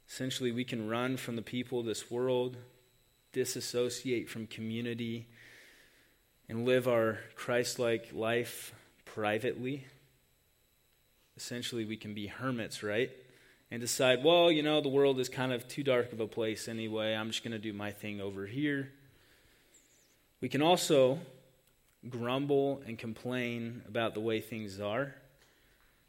Essentially, 0.10 0.52
we 0.52 0.66
can 0.66 0.90
run 0.90 1.16
from 1.16 1.38
the 1.38 1.42
people 1.42 1.80
of 1.80 1.86
this 1.86 2.12
world, 2.12 2.58
disassociate 3.32 4.30
from 4.30 4.46
community, 4.46 5.28
and 6.50 6.66
live 6.66 6.88
our 6.88 7.20
Christ 7.36 7.80
like 7.80 8.12
life 8.14 8.74
privately. 9.06 9.86
Essentially, 11.38 11.86
we 11.86 11.98
can 11.98 12.14
be 12.14 12.28
hermits, 12.28 12.84
right? 12.84 13.10
And 13.72 13.82
decide, 13.82 14.24
well, 14.24 14.52
you 14.52 14.64
know, 14.64 14.82
the 14.82 14.90
world 14.90 15.20
is 15.20 15.30
kind 15.30 15.52
of 15.52 15.68
too 15.68 15.84
dark 15.84 16.14
of 16.14 16.20
a 16.20 16.28
place 16.28 16.68
anyway. 16.68 17.14
I'm 17.14 17.32
just 17.32 17.44
going 17.44 17.54
to 17.54 17.60
do 17.60 17.74
my 17.74 17.92
thing 17.92 18.22
over 18.22 18.46
here. 18.46 18.92
We 20.42 20.50
can 20.50 20.62
also 20.62 21.20
grumble 22.10 22.82
and 22.86 22.98
complain 22.98 23.82
about 23.88 24.14
the 24.14 24.20
way 24.20 24.42
things 24.42 24.80
are. 24.80 25.16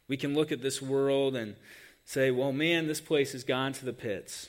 We 0.09 0.17
can 0.17 0.35
look 0.35 0.53
at 0.53 0.62
this 0.62 0.83
world 0.83 1.37
and 1.37 1.57
say, 2.05 2.31
well, 2.31 2.53
man, 2.53 2.87
this 2.87 3.01
place 3.01 3.33
has 3.33 3.45
gone 3.45 3.73
to 3.75 3.85
the 3.85 3.93
pits. 3.93 4.49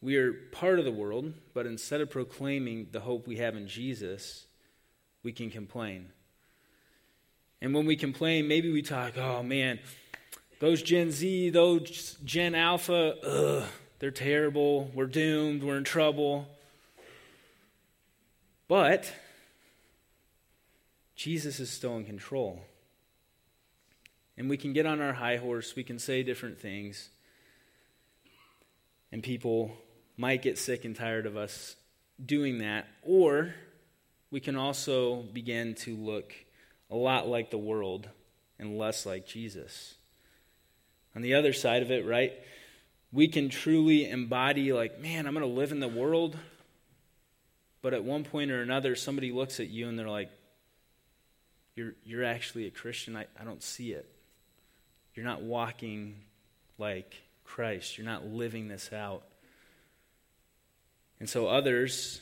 We 0.00 0.16
are 0.16 0.32
part 0.32 0.78
of 0.78 0.84
the 0.84 0.92
world, 0.92 1.32
but 1.54 1.66
instead 1.66 2.00
of 2.00 2.10
proclaiming 2.10 2.88
the 2.92 3.00
hope 3.00 3.26
we 3.26 3.36
have 3.36 3.56
in 3.56 3.68
Jesus, 3.68 4.46
we 5.22 5.32
can 5.32 5.50
complain. 5.50 6.08
And 7.60 7.72
when 7.74 7.86
we 7.86 7.96
complain, 7.96 8.48
maybe 8.48 8.72
we 8.72 8.82
talk, 8.82 9.16
oh 9.16 9.42
man, 9.42 9.78
those 10.58 10.82
Gen 10.82 11.10
Z, 11.10 11.50
those 11.50 12.16
Gen 12.24 12.54
Alpha, 12.54 13.14
ugh, 13.24 13.68
they're 14.00 14.10
terrible. 14.10 14.90
We're 14.94 15.06
doomed. 15.06 15.62
We're 15.62 15.76
in 15.76 15.84
trouble. 15.84 16.48
But 18.72 19.12
Jesus 21.14 21.60
is 21.60 21.68
still 21.68 21.98
in 21.98 22.06
control. 22.06 22.62
And 24.38 24.48
we 24.48 24.56
can 24.56 24.72
get 24.72 24.86
on 24.86 25.02
our 25.02 25.12
high 25.12 25.36
horse, 25.36 25.76
we 25.76 25.84
can 25.84 25.98
say 25.98 26.22
different 26.22 26.58
things, 26.58 27.10
and 29.12 29.22
people 29.22 29.76
might 30.16 30.40
get 30.40 30.56
sick 30.56 30.86
and 30.86 30.96
tired 30.96 31.26
of 31.26 31.36
us 31.36 31.76
doing 32.24 32.60
that. 32.60 32.86
Or 33.02 33.54
we 34.30 34.40
can 34.40 34.56
also 34.56 35.16
begin 35.20 35.74
to 35.80 35.94
look 35.94 36.32
a 36.90 36.96
lot 36.96 37.28
like 37.28 37.50
the 37.50 37.58
world 37.58 38.08
and 38.58 38.78
less 38.78 39.04
like 39.04 39.26
Jesus. 39.26 39.96
On 41.14 41.20
the 41.20 41.34
other 41.34 41.52
side 41.52 41.82
of 41.82 41.90
it, 41.90 42.06
right, 42.06 42.32
we 43.12 43.28
can 43.28 43.50
truly 43.50 44.08
embody, 44.08 44.72
like, 44.72 44.98
man, 44.98 45.26
I'm 45.26 45.34
going 45.34 45.46
to 45.46 45.60
live 45.60 45.72
in 45.72 45.80
the 45.80 45.88
world, 45.88 46.38
but 47.82 47.92
at 47.92 48.04
one 48.04 48.24
point 48.24 48.50
or 48.50 48.62
another, 48.62 48.94
somebody 48.94 49.32
looks 49.32 49.60
at 49.60 49.68
you 49.68 49.88
and 49.88 49.98
they're 49.98 50.08
like, 50.08 50.30
You're, 51.74 51.94
you're 52.04 52.24
actually 52.24 52.66
a 52.66 52.70
Christian. 52.70 53.16
I, 53.16 53.26
I 53.38 53.44
don't 53.44 53.62
see 53.62 53.92
it. 53.92 54.08
You're 55.14 55.26
not 55.26 55.42
walking 55.42 56.16
like 56.78 57.22
Christ, 57.44 57.98
you're 57.98 58.06
not 58.06 58.26
living 58.26 58.68
this 58.68 58.92
out. 58.92 59.24
And 61.20 61.28
so 61.28 61.46
others 61.46 62.20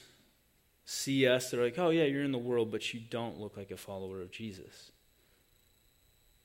see 0.84 1.26
us, 1.26 1.50
they're 1.50 1.62
like, 1.62 1.78
Oh, 1.78 1.90
yeah, 1.90 2.04
you're 2.04 2.24
in 2.24 2.32
the 2.32 2.38
world, 2.38 2.70
but 2.70 2.92
you 2.92 3.00
don't 3.00 3.38
look 3.38 3.56
like 3.56 3.70
a 3.70 3.76
follower 3.76 4.20
of 4.20 4.30
Jesus. 4.30 4.90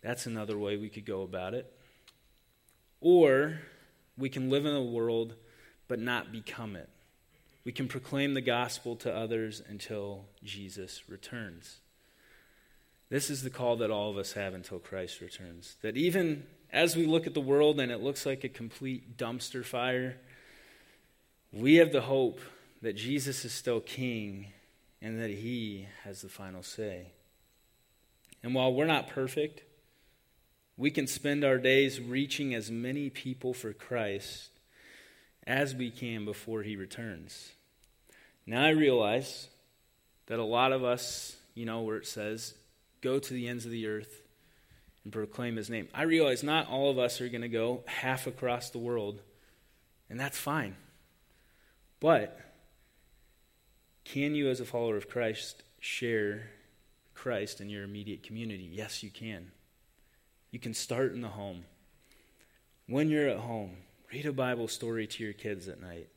That's 0.01 0.28
another 0.28 0.58
way 0.58 0.78
we 0.78 0.89
could 0.89 1.06
go 1.06 1.23
about 1.23 1.56
it. 1.56 1.71
Or 3.01 3.60
we 4.17 4.30
can 4.30 4.49
live 4.49 4.65
in 4.65 4.73
the 4.73 4.82
world 4.82 5.36
but 5.88 5.99
not 5.99 6.32
become 6.32 6.75
it. 6.75 6.89
We 7.65 7.71
can 7.71 7.88
proclaim 7.88 8.36
the 8.36 8.41
gospel 8.41 8.95
to 8.97 9.13
others 9.13 9.62
until 9.67 10.25
Jesus 10.43 11.01
returns. 11.10 11.78
This 13.10 13.30
is 13.32 13.41
the 13.41 13.49
call 13.49 13.78
that 13.78 13.91
all 13.91 14.12
of 14.12 14.17
us 14.17 14.34
have 14.34 14.54
until 14.54 14.80
Christ 14.80 15.19
returns. 15.19 15.75
That 15.82 15.97
even 15.97 16.45
as 16.71 16.95
we 16.95 17.08
look 17.08 17.25
at 17.25 17.34
the 17.34 17.41
world 17.41 17.80
and 17.80 17.91
it 17.91 18.01
looks 18.01 18.25
like 18.25 18.43
a 18.43 18.49
complete 18.49 19.17
dumpster 19.17 19.65
fire, 19.65 20.17
we 21.51 21.75
have 21.75 21.91
the 21.91 22.01
hope 22.01 22.39
that 22.82 22.95
Jesus 22.95 23.45
is 23.45 23.54
still 23.54 23.80
king 23.80 24.47
and 25.01 25.19
that 25.19 25.32
he 25.32 25.88
has 26.04 26.21
the 26.21 26.30
final 26.30 26.62
say. 26.62 27.08
And 28.43 28.54
while 28.54 28.73
we're 28.73 28.86
not 28.86 29.08
perfect, 29.08 29.63
we 30.78 30.91
can 30.91 31.08
spend 31.08 31.43
our 31.43 31.58
days 31.58 31.99
reaching 31.99 32.54
as 32.54 32.69
many 32.69 33.10
people 33.10 33.54
for 33.54 33.73
Christ 33.73 34.49
as 35.47 35.75
we 35.75 35.91
can 35.91 36.25
before 36.25 36.63
he 36.63 36.75
returns. 36.75 37.51
Now 38.45 38.63
I 38.63 38.69
realize 38.69 39.47
that 40.27 40.39
a 40.39 40.43
lot 40.43 40.71
of 40.71 40.84
us, 40.84 41.36
you 41.53 41.65
know, 41.65 41.81
where 41.81 41.97
it 41.97 42.08
says, 42.08 42.53
go 43.01 43.19
to 43.19 43.34
the 43.34 43.47
ends 43.47 43.65
of 43.65 43.71
the 43.71 43.88
earth 43.88 44.21
and 45.03 45.13
proclaim 45.13 45.55
his 45.55 45.69
name. 45.69 45.88
I 45.93 46.03
realize 46.03 46.43
not 46.43 46.69
all 46.69 46.89
of 46.89 46.97
us 46.97 47.21
are 47.21 47.29
going 47.29 47.41
to 47.41 47.47
go 47.47 47.84
half 47.86 48.27
across 48.27 48.69
the 48.69 48.79
world, 48.79 49.21
and 50.10 50.19
that's 50.19 50.38
fine. 50.38 50.75
But 51.99 52.39
can 54.03 54.36
you, 54.36 54.49
as 54.49 54.60
a 54.60 54.65
follower 54.65 54.97
of 54.97 55.10
Christ, 55.10 55.63
share 55.79 56.49
Christ 57.13 57.62
in 57.62 57.69
your 57.69 57.84
immediate 57.84 58.23
community? 58.23 58.69
Yes, 58.71 59.03
you 59.03 59.10
can. 59.10 59.51
You 60.51 60.60
can 60.60 60.73
start 60.73 61.13
in 61.13 61.21
the 61.21 61.29
home. 61.29 61.65
When 62.88 63.10
you're 63.10 63.27
at 63.27 63.39
home, 63.39 63.77
read 64.15 64.25
a 64.25 64.32
Bible 64.32 64.69
story 64.69 65.06
to 65.06 65.25
your 65.25 65.34
kids 65.34 65.67
at 65.67 65.82
night. 65.82 66.08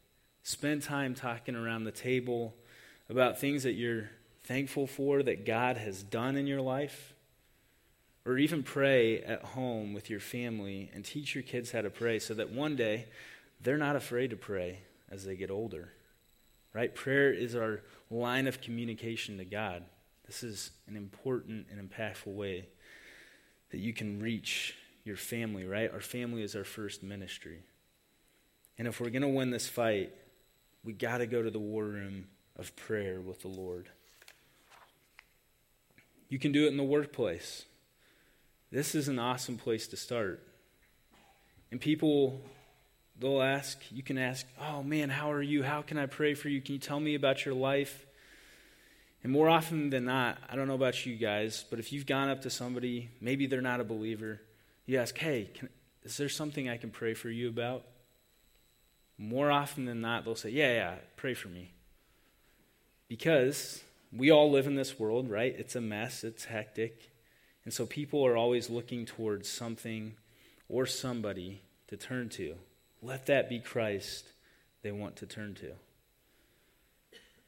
Spend 0.44 0.84
time 0.84 1.16
talking 1.16 1.56
around 1.56 1.82
the 1.82 1.90
table 1.90 2.54
about 3.10 3.40
things 3.40 3.64
that 3.64 3.72
you're 3.72 4.08
thankful 4.44 4.86
for 4.86 5.20
that 5.24 5.44
God 5.44 5.76
has 5.76 6.04
done 6.04 6.36
in 6.36 6.46
your 6.46 6.60
life. 6.60 7.12
Or 8.24 8.38
even 8.38 8.62
pray 8.62 9.20
at 9.22 9.42
home 9.42 9.94
with 9.94 10.10
your 10.10 10.20
family 10.20 10.92
and 10.94 11.04
teach 11.04 11.34
your 11.34 11.42
kids 11.42 11.72
how 11.72 11.80
to 11.80 11.90
pray 11.90 12.20
so 12.20 12.34
that 12.34 12.52
one 12.52 12.76
day 12.76 13.06
they're 13.60 13.76
not 13.76 13.96
afraid 13.96 14.30
to 14.30 14.36
pray 14.36 14.78
as 15.10 15.24
they 15.24 15.34
get 15.34 15.50
older. 15.50 15.88
Right? 16.72 16.94
Prayer 16.94 17.32
is 17.32 17.56
our 17.56 17.82
line 18.12 18.46
of 18.46 18.60
communication 18.60 19.38
to 19.38 19.44
God. 19.44 19.82
This 20.24 20.44
is 20.44 20.70
an 20.86 20.94
important 20.94 21.66
and 21.68 21.90
impactful 21.90 22.32
way 22.32 22.68
that 23.70 23.78
you 23.78 23.92
can 23.92 24.22
reach 24.22 24.76
your 25.02 25.16
family, 25.16 25.64
right? 25.64 25.92
Our 25.92 26.00
family 26.00 26.44
is 26.44 26.54
our 26.54 26.62
first 26.62 27.02
ministry. 27.02 27.64
And 28.78 28.86
if 28.86 29.00
we're 29.00 29.10
going 29.10 29.22
to 29.22 29.28
win 29.28 29.50
this 29.50 29.68
fight, 29.68 30.12
we 30.84 30.92
got 30.92 31.18
to 31.18 31.26
go 31.26 31.42
to 31.42 31.50
the 31.50 31.58
war 31.58 31.84
room 31.84 32.28
of 32.56 32.74
prayer 32.76 33.20
with 33.20 33.42
the 33.42 33.48
Lord. 33.48 33.88
You 36.28 36.38
can 36.38 36.52
do 36.52 36.66
it 36.66 36.68
in 36.68 36.76
the 36.76 36.84
workplace. 36.84 37.64
This 38.70 38.94
is 38.94 39.08
an 39.08 39.18
awesome 39.18 39.56
place 39.56 39.88
to 39.88 39.96
start. 39.96 40.46
And 41.70 41.80
people, 41.80 42.40
they'll 43.18 43.42
ask, 43.42 43.78
you 43.90 44.02
can 44.02 44.18
ask, 44.18 44.46
oh 44.60 44.82
man, 44.82 45.10
how 45.10 45.32
are 45.32 45.42
you? 45.42 45.62
How 45.62 45.82
can 45.82 45.98
I 45.98 46.06
pray 46.06 46.34
for 46.34 46.48
you? 46.48 46.60
Can 46.60 46.74
you 46.74 46.78
tell 46.78 47.00
me 47.00 47.14
about 47.14 47.44
your 47.44 47.54
life? 47.54 48.06
And 49.24 49.32
more 49.32 49.48
often 49.48 49.90
than 49.90 50.04
not, 50.04 50.38
I 50.48 50.54
don't 50.54 50.68
know 50.68 50.74
about 50.74 51.04
you 51.04 51.16
guys, 51.16 51.64
but 51.68 51.78
if 51.78 51.92
you've 51.92 52.06
gone 52.06 52.28
up 52.28 52.42
to 52.42 52.50
somebody, 52.50 53.10
maybe 53.20 53.46
they're 53.46 53.60
not 53.60 53.80
a 53.80 53.84
believer, 53.84 54.40
you 54.86 54.98
ask, 54.98 55.18
hey, 55.18 55.50
can, 55.52 55.68
is 56.04 56.16
there 56.16 56.28
something 56.28 56.68
I 56.68 56.76
can 56.76 56.90
pray 56.90 57.14
for 57.14 57.28
you 57.28 57.48
about? 57.48 57.84
More 59.18 59.50
often 59.50 59.84
than 59.84 60.00
not, 60.00 60.24
they'll 60.24 60.36
say, 60.36 60.50
yeah, 60.50 60.72
yeah, 60.72 60.94
pray 61.16 61.34
for 61.34 61.48
me. 61.48 61.72
Because 63.08 63.82
we 64.16 64.30
all 64.30 64.50
live 64.50 64.66
in 64.66 64.76
this 64.76 64.98
world, 64.98 65.28
right? 65.28 65.54
It's 65.58 65.74
a 65.74 65.80
mess, 65.80 66.22
it's 66.22 66.44
hectic. 66.44 67.10
And 67.64 67.74
so 67.74 67.84
people 67.84 68.24
are 68.24 68.36
always 68.36 68.70
looking 68.70 69.04
towards 69.04 69.48
something 69.48 70.14
or 70.68 70.86
somebody 70.86 71.62
to 71.88 71.96
turn 71.96 72.28
to. 72.30 72.54
Let 73.02 73.26
that 73.26 73.48
be 73.48 73.58
Christ 73.58 74.26
they 74.82 74.92
want 74.92 75.16
to 75.16 75.26
turn 75.26 75.54
to. 75.56 75.72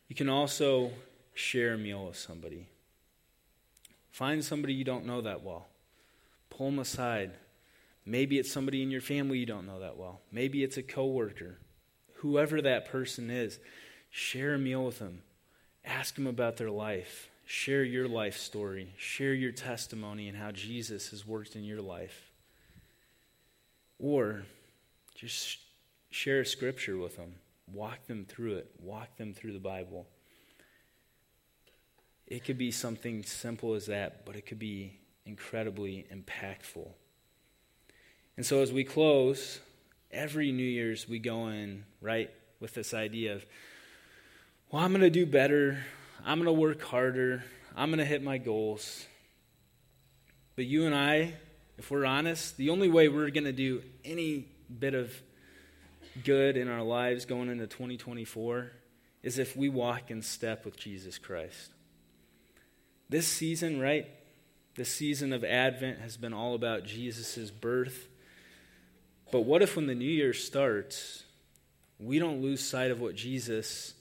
You 0.08 0.16
can 0.16 0.28
also 0.28 0.90
share 1.34 1.74
a 1.74 1.78
meal 1.78 2.06
with 2.06 2.16
somebody. 2.16 2.66
Find 4.10 4.44
somebody 4.44 4.74
you 4.74 4.84
don't 4.84 5.06
know 5.06 5.20
that 5.20 5.42
well. 5.42 5.68
Pull 6.50 6.70
them 6.70 6.80
aside. 6.80 7.30
Maybe 8.06 8.38
it's 8.38 8.50
somebody 8.50 8.82
in 8.82 8.90
your 8.90 9.00
family 9.00 9.38
you 9.38 9.46
don't 9.46 9.66
know 9.66 9.80
that 9.80 9.96
well. 9.96 10.20
Maybe 10.32 10.64
it's 10.64 10.76
a 10.76 10.82
coworker. 10.82 11.58
Whoever 12.16 12.60
that 12.62 12.90
person 12.90 13.30
is, 13.30 13.58
share 14.10 14.54
a 14.54 14.58
meal 14.58 14.84
with 14.84 14.98
them. 14.98 15.22
Ask 15.84 16.14
them 16.14 16.26
about 16.26 16.56
their 16.56 16.70
life. 16.70 17.30
Share 17.46 17.82
your 17.82 18.08
life 18.08 18.36
story. 18.36 18.94
Share 18.96 19.34
your 19.34 19.52
testimony 19.52 20.28
and 20.28 20.36
how 20.36 20.50
Jesus 20.50 21.10
has 21.10 21.26
worked 21.26 21.56
in 21.56 21.64
your 21.64 21.80
life. 21.80 22.30
Or 23.98 24.42
just 25.14 25.58
share 26.10 26.44
scripture 26.44 26.96
with 26.96 27.16
them. 27.16 27.34
Walk 27.72 28.06
them 28.06 28.24
through 28.24 28.56
it. 28.56 28.70
Walk 28.80 29.16
them 29.16 29.34
through 29.34 29.52
the 29.52 29.58
Bible. 29.58 30.06
It 32.26 32.44
could 32.44 32.58
be 32.58 32.70
something 32.70 33.24
simple 33.24 33.74
as 33.74 33.86
that, 33.86 34.24
but 34.24 34.36
it 34.36 34.46
could 34.46 34.58
be 34.58 35.00
incredibly 35.26 36.06
impactful. 36.12 36.88
And 38.36 38.46
so 38.46 38.62
as 38.62 38.72
we 38.72 38.84
close, 38.84 39.60
every 40.10 40.52
New 40.52 40.62
Year's 40.62 41.08
we 41.08 41.18
go 41.18 41.48
in, 41.48 41.84
right, 42.00 42.30
with 42.58 42.74
this 42.74 42.94
idea 42.94 43.34
of, 43.34 43.46
well, 44.70 44.82
I'm 44.82 44.92
going 44.92 45.02
to 45.02 45.10
do 45.10 45.26
better. 45.26 45.78
I'm 46.24 46.38
going 46.38 46.46
to 46.46 46.60
work 46.60 46.82
harder. 46.82 47.44
I'm 47.76 47.88
going 47.90 47.98
to 47.98 48.04
hit 48.04 48.22
my 48.22 48.38
goals. 48.38 49.06
But 50.56 50.66
you 50.66 50.86
and 50.86 50.94
I, 50.94 51.34
if 51.78 51.90
we're 51.90 52.04
honest, 52.04 52.56
the 52.56 52.70
only 52.70 52.88
way 52.88 53.08
we're 53.08 53.30
going 53.30 53.44
to 53.44 53.52
do 53.52 53.82
any 54.04 54.46
bit 54.78 54.94
of 54.94 55.12
good 56.24 56.56
in 56.56 56.68
our 56.68 56.82
lives 56.82 57.24
going 57.24 57.48
into 57.48 57.66
2024 57.66 58.70
is 59.22 59.38
if 59.38 59.56
we 59.56 59.68
walk 59.68 60.10
in 60.10 60.22
step 60.22 60.64
with 60.64 60.76
Jesus 60.76 61.18
Christ. 61.18 61.72
This 63.08 63.26
season, 63.26 63.80
right? 63.80 64.08
The 64.76 64.84
season 64.84 65.32
of 65.32 65.44
Advent 65.44 65.98
has 66.00 66.16
been 66.16 66.32
all 66.32 66.54
about 66.54 66.84
Jesus' 66.84 67.50
birth. 67.50 68.08
But 69.30 69.40
what 69.40 69.62
if 69.62 69.76
when 69.76 69.86
the 69.86 69.94
new 69.94 70.04
year 70.04 70.32
starts, 70.32 71.24
we 71.98 72.18
don't 72.18 72.42
lose 72.42 72.64
sight 72.64 72.90
of 72.90 73.00
what 73.00 73.14
Jesus 73.14 73.94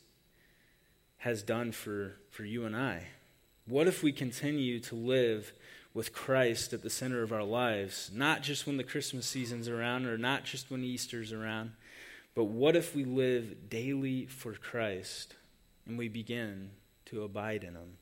has 1.18 1.44
done 1.44 1.72
for, 1.72 2.16
for 2.32 2.46
you 2.46 2.66
and 2.66 2.76
I? 2.76 3.08
What 3.66 3.88
if 3.88 4.02
we 4.02 4.12
continue 4.12 4.80
to 4.82 4.96
live 4.96 5.54
with 5.94 6.14
Christ 6.14 6.74
at 6.74 6.82
the 6.82 6.90
center 6.90 7.22
of 7.22 7.32
our 7.32 7.44
lives, 7.44 8.12
not 8.14 8.42
just 8.42 8.66
when 8.66 8.78
the 8.78 8.84
Christmas 8.84 9.26
season's 9.26 9.68
around 9.68 10.06
or 10.06 10.18
not 10.18 10.44
just 10.44 10.72
when 10.72 10.84
Easter's 10.84 11.34
around, 11.34 11.72
but 12.36 12.46
what 12.46 12.76
if 12.76 12.96
we 12.96 13.04
live 13.04 13.70
daily 13.70 14.26
for 14.26 14.54
Christ 14.54 15.36
and 15.86 15.98
we 15.98 16.08
begin 16.08 16.72
to 17.06 17.24
abide 17.24 17.64
in 17.64 17.76
Him? 17.76 17.98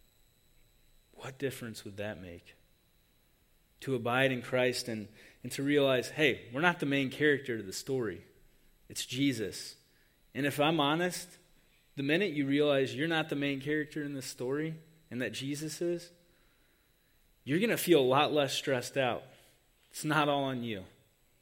What 1.13 1.39
difference 1.39 1.83
would 1.85 1.97
that 1.97 2.21
make? 2.21 2.55
To 3.81 3.95
abide 3.95 4.31
in 4.31 4.41
Christ 4.41 4.87
and, 4.87 5.07
and 5.47 5.51
to 5.53 5.63
realize, 5.63 6.10
hey, 6.10 6.41
we're 6.53 6.60
not 6.60 6.81
the 6.81 6.86
main 6.86 7.10
character 7.10 7.55
of 7.55 7.65
the 7.65 7.71
story, 7.71 8.21
it's 8.89 9.05
Jesus. 9.05 9.75
And 10.36 10.45
if 10.45 10.60
I'm 10.60 10.81
honest, 10.81 11.25
the 11.95 12.03
minute 12.03 12.33
you 12.33 12.45
realize 12.45 12.93
you're 12.93 13.07
not 13.07 13.29
the 13.29 13.38
main 13.38 13.62
character 13.62 14.03
in 14.03 14.13
the 14.13 14.21
story 14.21 14.75
and 15.10 15.21
that 15.21 15.31
Jesus 15.31 15.81
is, 15.81 16.12
you're 17.45 17.60
going 17.60 17.69
to 17.69 17.77
feel 17.77 18.01
a 18.01 18.01
lot 18.01 18.33
less 18.33 18.53
stressed 18.53 18.97
out. 18.97 19.23
It's 19.89 20.03
not 20.03 20.27
all 20.27 20.43
on 20.43 20.63
you. 20.63 20.83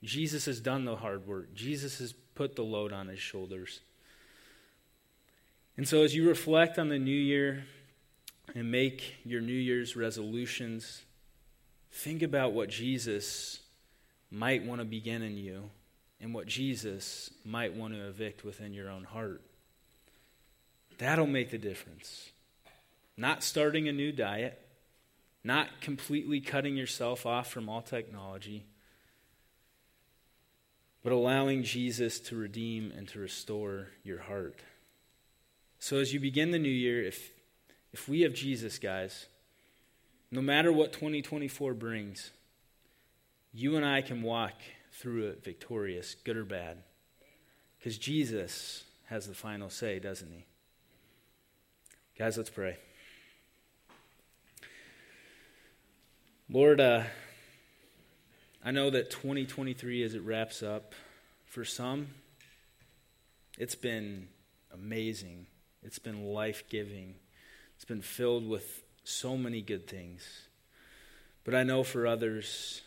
Jesus 0.03 0.45
has 0.45 0.59
done 0.59 0.85
the 0.85 0.97
hard 0.97 1.25
work, 1.25 1.55
Jesus 1.55 1.97
has 1.97 2.13
put 2.35 2.55
the 2.55 2.61
load 2.61 2.93
on 2.93 3.07
his 3.07 3.19
shoulders. 3.19 3.79
And 5.77 5.87
so, 5.87 6.03
as 6.03 6.13
you 6.13 6.29
reflect 6.29 6.77
on 6.77 6.89
the 6.89 6.99
new 6.99 7.09
year, 7.09 7.65
and 8.53 8.69
make 8.69 9.15
your 9.23 9.41
New 9.41 9.51
Year's 9.51 9.95
resolutions, 9.95 11.01
think 11.91 12.21
about 12.21 12.53
what 12.53 12.69
Jesus 12.69 13.61
might 14.35 14.65
want 14.65 14.81
to 14.81 14.85
begin 14.85 15.21
in 15.21 15.37
you 15.37 15.69
and 16.19 16.33
what 16.33 16.45
Jesus 16.45 17.29
might 17.45 17.73
want 17.73 17.93
to 17.93 18.07
evict 18.07 18.43
within 18.43 18.73
your 18.73 18.89
own 18.89 19.05
heart. 19.05 19.41
That'll 20.97 21.25
make 21.25 21.51
the 21.51 21.57
difference. 21.57 22.31
Not 23.15 23.43
starting 23.43 23.87
a 23.87 23.93
new 23.93 24.11
diet, 24.11 24.59
not 25.41 25.79
completely 25.79 26.41
cutting 26.41 26.75
yourself 26.75 27.25
off 27.25 27.49
from 27.49 27.69
all 27.69 27.81
technology, 27.81 28.65
but 31.01 31.13
allowing 31.13 31.63
Jesus 31.63 32.19
to 32.19 32.35
redeem 32.35 32.91
and 32.91 33.07
to 33.09 33.19
restore 33.19 33.87
your 34.03 34.19
heart. 34.19 34.59
So, 35.79 35.97
as 35.97 36.13
you 36.13 36.19
begin 36.19 36.51
the 36.51 36.59
new 36.59 36.67
year, 36.67 37.01
if 37.05 37.31
if 37.93 38.09
we 38.09 38.21
have 38.21 38.33
Jesus, 38.33 38.79
guys, 38.79 39.27
no 40.29 40.41
matter 40.41 40.73
what 40.73 40.91
2024 40.91 41.73
brings, 41.73 42.31
you 43.55 43.77
and 43.77 43.85
I 43.85 44.01
can 44.01 44.21
walk 44.21 44.51
through 44.91 45.27
it 45.29 45.41
victorious, 45.41 46.13
good 46.25 46.35
or 46.35 46.43
bad. 46.43 46.79
Because 47.79 47.97
Jesus 47.97 48.83
has 49.05 49.27
the 49.27 49.33
final 49.33 49.69
say, 49.69 49.97
doesn't 49.97 50.29
he? 50.29 50.45
Guys, 52.19 52.35
let's 52.35 52.49
pray. 52.49 52.75
Lord, 56.49 56.81
uh, 56.81 57.03
I 58.63 58.71
know 58.71 58.89
that 58.89 59.09
2023, 59.09 60.03
as 60.03 60.15
it 60.15 60.21
wraps 60.21 60.61
up, 60.61 60.93
for 61.45 61.63
some, 61.63 62.07
it's 63.57 63.75
been 63.75 64.27
amazing. 64.73 65.47
It's 65.81 65.99
been 65.99 66.25
life 66.25 66.65
giving. 66.69 67.15
It's 67.77 67.85
been 67.85 68.01
filled 68.01 68.49
with 68.49 68.83
so 69.05 69.37
many 69.37 69.61
good 69.61 69.87
things. 69.87 70.49
But 71.45 71.55
I 71.55 71.63
know 71.63 71.83
for 71.83 72.05
others, 72.05 72.81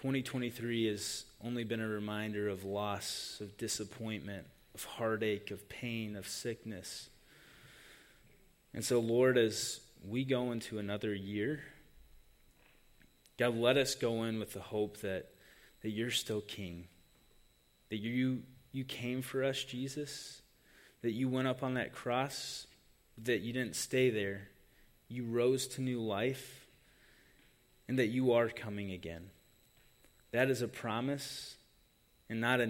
2023 0.00 0.86
has 0.86 1.26
only 1.44 1.62
been 1.62 1.82
a 1.82 1.86
reminder 1.86 2.48
of 2.48 2.64
loss, 2.64 3.36
of 3.42 3.58
disappointment, 3.58 4.46
of 4.74 4.82
heartache, 4.84 5.50
of 5.50 5.68
pain, 5.68 6.16
of 6.16 6.26
sickness. 6.26 7.10
And 8.72 8.82
so, 8.82 8.98
Lord, 8.98 9.36
as 9.36 9.80
we 10.08 10.24
go 10.24 10.52
into 10.52 10.78
another 10.78 11.14
year, 11.14 11.60
God, 13.38 13.54
let 13.58 13.76
us 13.76 13.94
go 13.94 14.24
in 14.24 14.38
with 14.38 14.54
the 14.54 14.60
hope 14.60 15.02
that, 15.02 15.26
that 15.82 15.90
you're 15.90 16.10
still 16.10 16.40
king, 16.40 16.86
that 17.90 17.98
you, 17.98 18.42
you 18.72 18.84
came 18.84 19.20
for 19.20 19.44
us, 19.44 19.62
Jesus, 19.62 20.40
that 21.02 21.12
you 21.12 21.28
went 21.28 21.46
up 21.46 21.62
on 21.62 21.74
that 21.74 21.92
cross 21.92 22.66
that 23.24 23.40
you 23.40 23.52
didn't 23.52 23.76
stay 23.76 24.08
there. 24.08 24.48
You 25.08 25.24
rose 25.24 25.66
to 25.68 25.82
new 25.82 26.00
life, 26.00 26.66
and 27.86 27.98
that 27.98 28.06
you 28.06 28.32
are 28.32 28.48
coming 28.48 28.92
again. 28.92 29.30
That 30.32 30.50
is 30.50 30.62
a 30.62 30.68
promise 30.68 31.56
and 32.28 32.40
not 32.40 32.60
an 32.60 32.68